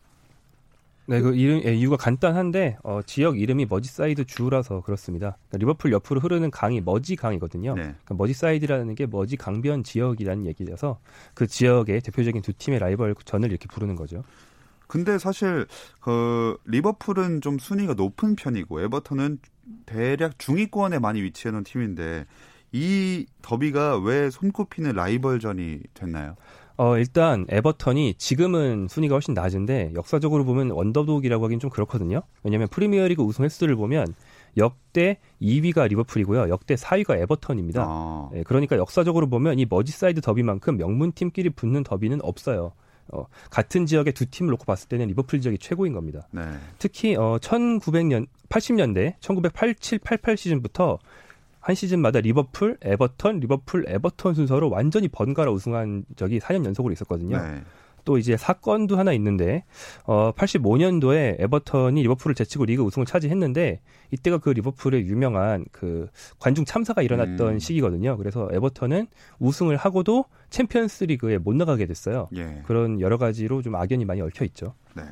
네, 1.06 1.20
그 1.20 1.34
이름 1.34 1.62
예, 1.64 1.74
이유가 1.74 1.96
간단한데 1.96 2.76
어, 2.84 3.00
지역 3.04 3.40
이름이 3.40 3.66
머지사이드 3.68 4.26
주라서 4.26 4.80
그렇습니다. 4.82 5.38
그러니까 5.48 5.58
리버풀 5.58 5.90
옆으로 5.90 6.20
흐르는 6.20 6.52
강이 6.52 6.82
머지 6.82 7.16
강이거든요. 7.16 7.74
네. 7.74 7.82
그러니까 7.82 8.14
머지사이드라는 8.14 8.94
게 8.94 9.06
머지 9.06 9.36
강변 9.36 9.82
지역이라는 9.82 10.46
얘기라서 10.46 11.00
그 11.34 11.48
지역의 11.48 12.02
대표적인 12.02 12.42
두 12.42 12.52
팀의 12.52 12.78
라이벌 12.78 13.14
전을 13.24 13.50
이렇게 13.50 13.66
부르는 13.66 13.96
거죠. 13.96 14.22
근데 14.90 15.18
사실 15.18 15.66
그 16.00 16.58
리버풀은 16.64 17.42
좀 17.42 17.60
순위가 17.60 17.94
높은 17.94 18.34
편이고 18.34 18.80
에버턴은 18.80 19.38
대략 19.86 20.36
중위권에 20.36 20.98
많이 20.98 21.22
위치해 21.22 21.52
놓은 21.52 21.62
팀인데 21.62 22.26
이 22.72 23.24
더비가 23.40 23.98
왜 23.98 24.30
손꼽히는 24.30 24.92
라이벌전이 24.92 25.78
됐나요? 25.94 26.34
어, 26.76 26.98
일단 26.98 27.46
에버턴이 27.48 28.14
지금은 28.14 28.88
순위가 28.90 29.14
훨씬 29.14 29.32
낮은데 29.32 29.92
역사적으로 29.94 30.44
보면 30.44 30.72
언더독이라고 30.72 31.44
하긴 31.44 31.60
좀 31.60 31.70
그렇거든요. 31.70 32.22
왜냐하면 32.42 32.66
프리미어리그 32.66 33.22
우승 33.22 33.44
횟수를 33.44 33.76
보면 33.76 34.12
역대 34.56 35.18
2위가 35.40 35.88
리버풀이고요. 35.88 36.48
역대 36.48 36.74
4위가 36.74 37.16
에버턴입니다. 37.20 37.84
아. 37.86 38.28
네, 38.32 38.42
그러니까 38.42 38.76
역사적으로 38.76 39.28
보면 39.28 39.60
이 39.60 39.66
머지사이드 39.70 40.20
더비만큼 40.20 40.78
명문팀끼리 40.78 41.50
붙는 41.50 41.84
더비는 41.84 42.18
없어요. 42.22 42.72
어, 43.12 43.26
같은 43.50 43.86
지역의 43.86 44.12
두 44.12 44.26
팀을 44.26 44.50
놓고 44.52 44.64
봤을 44.64 44.88
때는 44.88 45.08
리버풀 45.08 45.40
지역이 45.40 45.58
최고인 45.58 45.92
겁니다. 45.92 46.28
네. 46.30 46.42
특히 46.78 47.16
어, 47.16 47.38
1900년 47.40 48.26
80년대 48.48 49.14
1987, 49.20 49.98
88 50.00 50.36
시즌부터 50.36 50.98
한 51.60 51.74
시즌마다 51.74 52.20
리버풀, 52.20 52.78
에버턴, 52.80 53.40
리버풀, 53.40 53.84
에버턴 53.86 54.34
순서로 54.34 54.70
완전히 54.70 55.08
번갈아 55.08 55.50
우승한 55.50 56.04
적이 56.16 56.40
4년 56.40 56.64
연속으로 56.64 56.92
있었거든요. 56.92 57.36
네. 57.36 57.62
또 58.04 58.18
이제 58.18 58.36
사건도 58.36 58.96
하나 58.96 59.12
있는데 59.12 59.64
어 60.04 60.32
85년도에 60.32 61.40
에버턴이 61.40 62.02
리버풀을 62.02 62.34
제치고 62.34 62.64
리그 62.66 62.82
우승을 62.82 63.06
차지했는데 63.06 63.80
이때가 64.10 64.38
그 64.38 64.50
리버풀의 64.50 65.06
유명한 65.06 65.64
그 65.72 66.08
관중 66.38 66.64
참사가 66.64 67.02
일어났던 67.02 67.54
음. 67.54 67.58
시기거든요. 67.58 68.16
그래서 68.16 68.48
에버턴은 68.52 69.06
우승을 69.38 69.76
하고도 69.76 70.24
챔피언스 70.50 71.04
리그에 71.04 71.38
못 71.38 71.54
나가게 71.54 71.86
됐어요. 71.86 72.28
예. 72.36 72.62
그런 72.66 73.00
여러 73.00 73.18
가지로 73.18 73.62
좀 73.62 73.74
악연이 73.74 74.04
많이 74.04 74.20
얽혀 74.20 74.44
있죠. 74.46 74.74
네. 74.96 75.02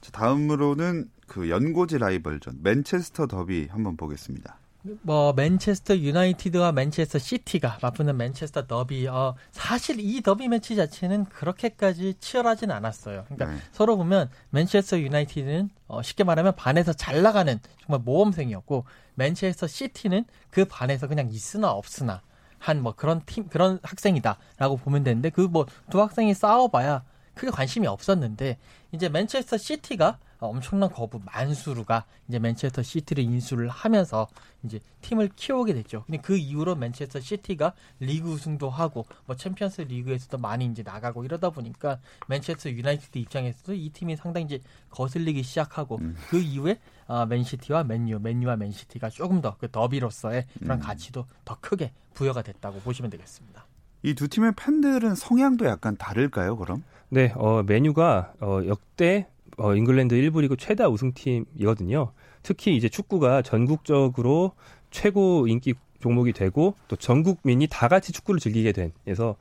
자, 0.00 0.12
다음으로는 0.12 1.10
그 1.26 1.50
연고지 1.50 1.98
라이벌전 1.98 2.60
맨체스터 2.62 3.26
더비 3.26 3.68
한번 3.70 3.96
보겠습니다. 3.96 4.58
뭐 5.02 5.32
맨체스터 5.34 5.98
유나이티드와 5.98 6.72
맨체스터 6.72 7.18
시티가 7.18 7.78
맞붙는 7.82 8.16
맨체스터 8.16 8.66
더비 8.66 9.08
어 9.08 9.34
사실 9.50 9.96
이 9.98 10.22
더비 10.22 10.48
매치 10.48 10.76
자체는 10.76 11.26
그렇게까지 11.26 12.14
치열하진 12.20 12.70
않았어요. 12.70 13.24
그러니까 13.28 13.46
네. 13.56 13.60
서로 13.72 13.96
보면 13.96 14.30
맨체스터 14.50 15.00
유나이티드는 15.00 15.70
어 15.88 16.00
쉽게 16.02 16.24
말하면 16.24 16.54
반에서 16.56 16.92
잘 16.92 17.22
나가는 17.22 17.58
정말 17.84 18.00
모범생이었고 18.04 18.84
맨체스터 19.16 19.66
시티는 19.66 20.24
그 20.50 20.64
반에서 20.64 21.06
그냥 21.08 21.28
있으나 21.30 21.70
없으나 21.72 22.22
한 22.60 22.80
뭐 22.80 22.94
그런 22.94 23.22
팀 23.26 23.48
그런 23.48 23.78
학생이다라고 23.82 24.76
보면 24.78 25.04
되는데 25.04 25.30
그 25.30 25.48
뭐 25.48 25.66
두 25.90 26.00
학생이 26.00 26.34
싸워봐야 26.34 27.02
크게 27.34 27.50
관심이 27.52 27.86
없었는데 27.86 28.58
이제 28.92 29.08
맨체스터 29.08 29.56
시티가 29.58 30.18
엄청난 30.40 30.88
거부 30.90 31.20
만수르가 31.24 32.04
이제 32.28 32.38
맨체스터 32.38 32.82
시티를 32.82 33.24
인수를 33.24 33.68
하면서 33.68 34.28
이제 34.62 34.78
팀을 35.02 35.30
키우게 35.34 35.74
됐죠. 35.74 36.04
근데 36.06 36.18
그 36.20 36.36
이후로 36.36 36.76
맨체스터 36.76 37.18
시티가 37.20 37.72
리그 37.98 38.30
우승도 38.30 38.70
하고 38.70 39.04
뭐 39.26 39.34
챔피언스 39.34 39.82
리그에서도 39.82 40.38
많이 40.38 40.64
이제 40.66 40.82
나가고 40.84 41.24
이러다 41.24 41.50
보니까 41.50 41.98
맨체스터 42.28 42.70
유나이티드 42.70 43.18
입장에서도 43.18 43.74
이 43.74 43.90
팀이 43.90 44.14
상당히 44.16 44.44
이제 44.46 44.60
거슬리기 44.90 45.42
시작하고 45.42 45.96
음. 46.00 46.16
그 46.28 46.38
이후에 46.38 46.78
아, 47.08 47.26
맨시티와 47.26 47.84
맨유, 47.84 48.20
맨유와 48.20 48.56
맨시티가 48.56 49.10
조금 49.10 49.40
더 49.40 49.56
그 49.58 49.68
더비로서의 49.70 50.46
그런 50.60 50.78
음. 50.78 50.82
가치도 50.82 51.26
더 51.44 51.56
크게 51.60 51.90
부여가 52.14 52.42
됐다고 52.42 52.78
보시면 52.80 53.10
되겠습니다. 53.10 53.66
이 54.04 54.14
두 54.14 54.28
팀의 54.28 54.52
팬들은 54.54 55.16
성향도 55.16 55.66
약간 55.66 55.96
다를까요, 55.96 56.56
그럼? 56.56 56.84
네, 57.10 57.32
어, 57.36 57.62
메뉴가 57.66 58.34
어, 58.40 58.60
역대 58.66 59.26
어, 59.56 59.74
잉글랜드 59.74 60.14
1부 60.14 60.40
리그 60.42 60.56
최다 60.56 60.88
우승팀이거든요. 60.88 62.12
특히 62.42 62.76
이제 62.76 62.88
축구가 62.88 63.42
전국적으로 63.42 64.52
최고 64.90 65.46
인기 65.48 65.74
종목이 66.00 66.32
되고 66.32 66.74
또 66.86 66.94
전국민이 66.94 67.66
다 67.68 67.88
같이 67.88 68.12
축구를 68.12 68.38
즐기게 68.38 68.70
된 68.70 68.92
그래서 69.04 69.34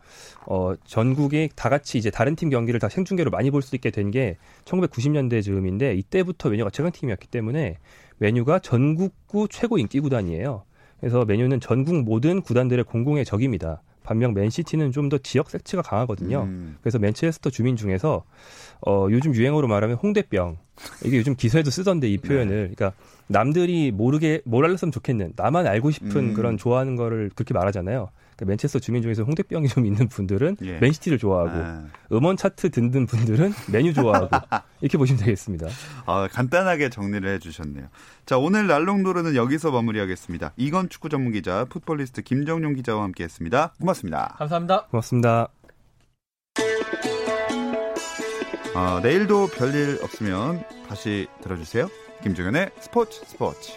어 0.47 0.73
전국에 0.85 1.49
다 1.55 1.69
같이 1.69 1.99
이제 1.99 2.09
다른 2.09 2.35
팀 2.35 2.49
경기를 2.49 2.79
다 2.79 2.89
생중계로 2.89 3.29
많이 3.29 3.51
볼 3.51 3.61
수 3.61 3.75
있게 3.75 3.91
된 3.91 4.09
게 4.09 4.37
1990년대 4.65 5.43
즈음인데 5.43 5.93
이때부터 5.93 6.49
메뉴가 6.49 6.71
최강팀이었기 6.71 7.27
때문에 7.27 7.77
메뉴가 8.17 8.57
전국구 8.59 9.49
최고 9.51 9.77
인기 9.77 9.99
구단이에요. 9.99 10.63
그래서 10.99 11.25
메뉴는 11.25 11.59
전국 11.59 12.01
모든 12.01 12.41
구단들의 12.41 12.85
공공의 12.85 13.23
적입니다. 13.23 13.83
반면 14.07 14.33
맨시티는 14.33 14.93
좀 14.93 15.07
더 15.09 15.17
지역 15.17 15.49
색채가 15.49 15.83
강하거든요. 15.83 16.43
음. 16.43 16.77
그래서 16.81 16.97
맨체스터 16.99 17.49
주민 17.49 17.75
중에서 17.77 18.23
어 18.85 19.07
요즘 19.09 19.33
유행어로 19.33 19.67
말하면 19.67 19.97
홍대병 19.97 20.57
이게 21.05 21.17
요즘 21.17 21.35
기사에도 21.35 21.71
쓰던데 21.71 22.09
이 22.09 22.17
표현을 22.17 22.69
네. 22.69 22.75
그러니까 22.75 22.91
남들이 23.27 23.91
모르게 23.91 24.41
뭘 24.45 24.65
알았으면 24.65 24.91
좋겠는 24.91 25.33
나만 25.35 25.65
알고 25.67 25.91
싶은 25.91 26.29
음. 26.29 26.33
그런 26.33 26.57
좋아하는 26.57 26.95
거를 26.95 27.31
그렇게 27.35 27.53
말하잖아요. 27.53 28.09
그러니까 28.37 28.51
맨체스터 28.51 28.79
주민 28.79 29.01
중에서 29.01 29.23
홍대병이 29.23 29.67
좀 29.67 29.85
있는 29.85 30.07
분들은 30.07 30.57
예. 30.63 30.79
맨시티를 30.79 31.17
좋아하고 31.17 31.51
아. 31.51 31.85
음원 32.11 32.37
차트 32.37 32.69
듣는 32.69 33.07
분들은 33.07 33.51
메뉴 33.71 33.93
좋아하고 33.93 34.29
이렇게 34.79 34.97
보시면 34.97 35.23
되겠습니다. 35.23 35.67
아, 36.05 36.27
간단하게 36.31 36.89
정리를 36.89 37.27
해주셨네요. 37.35 37.87
자 38.25 38.37
오늘 38.37 38.67
날롱도르는 38.67 39.35
여기서 39.35 39.71
마무리하겠습니다. 39.71 40.53
이건 40.55 40.89
축구 40.89 41.09
전문 41.09 41.33
기자 41.33 41.65
풋볼리스트 41.65 42.21
김정용 42.21 42.75
기자와 42.75 43.03
함께했습니다. 43.03 43.73
고맙습니다. 43.79 44.35
감사합니다. 44.37 44.85
고맙습니다. 44.85 45.49
아, 48.75 48.99
내일도 49.01 49.47
별일 49.47 49.97
없으면 50.03 50.63
다시 50.87 51.27
들어주세요. 51.41 51.89
김종현의 52.21 52.69
스포츠 52.79 53.25
스포츠. 53.25 53.71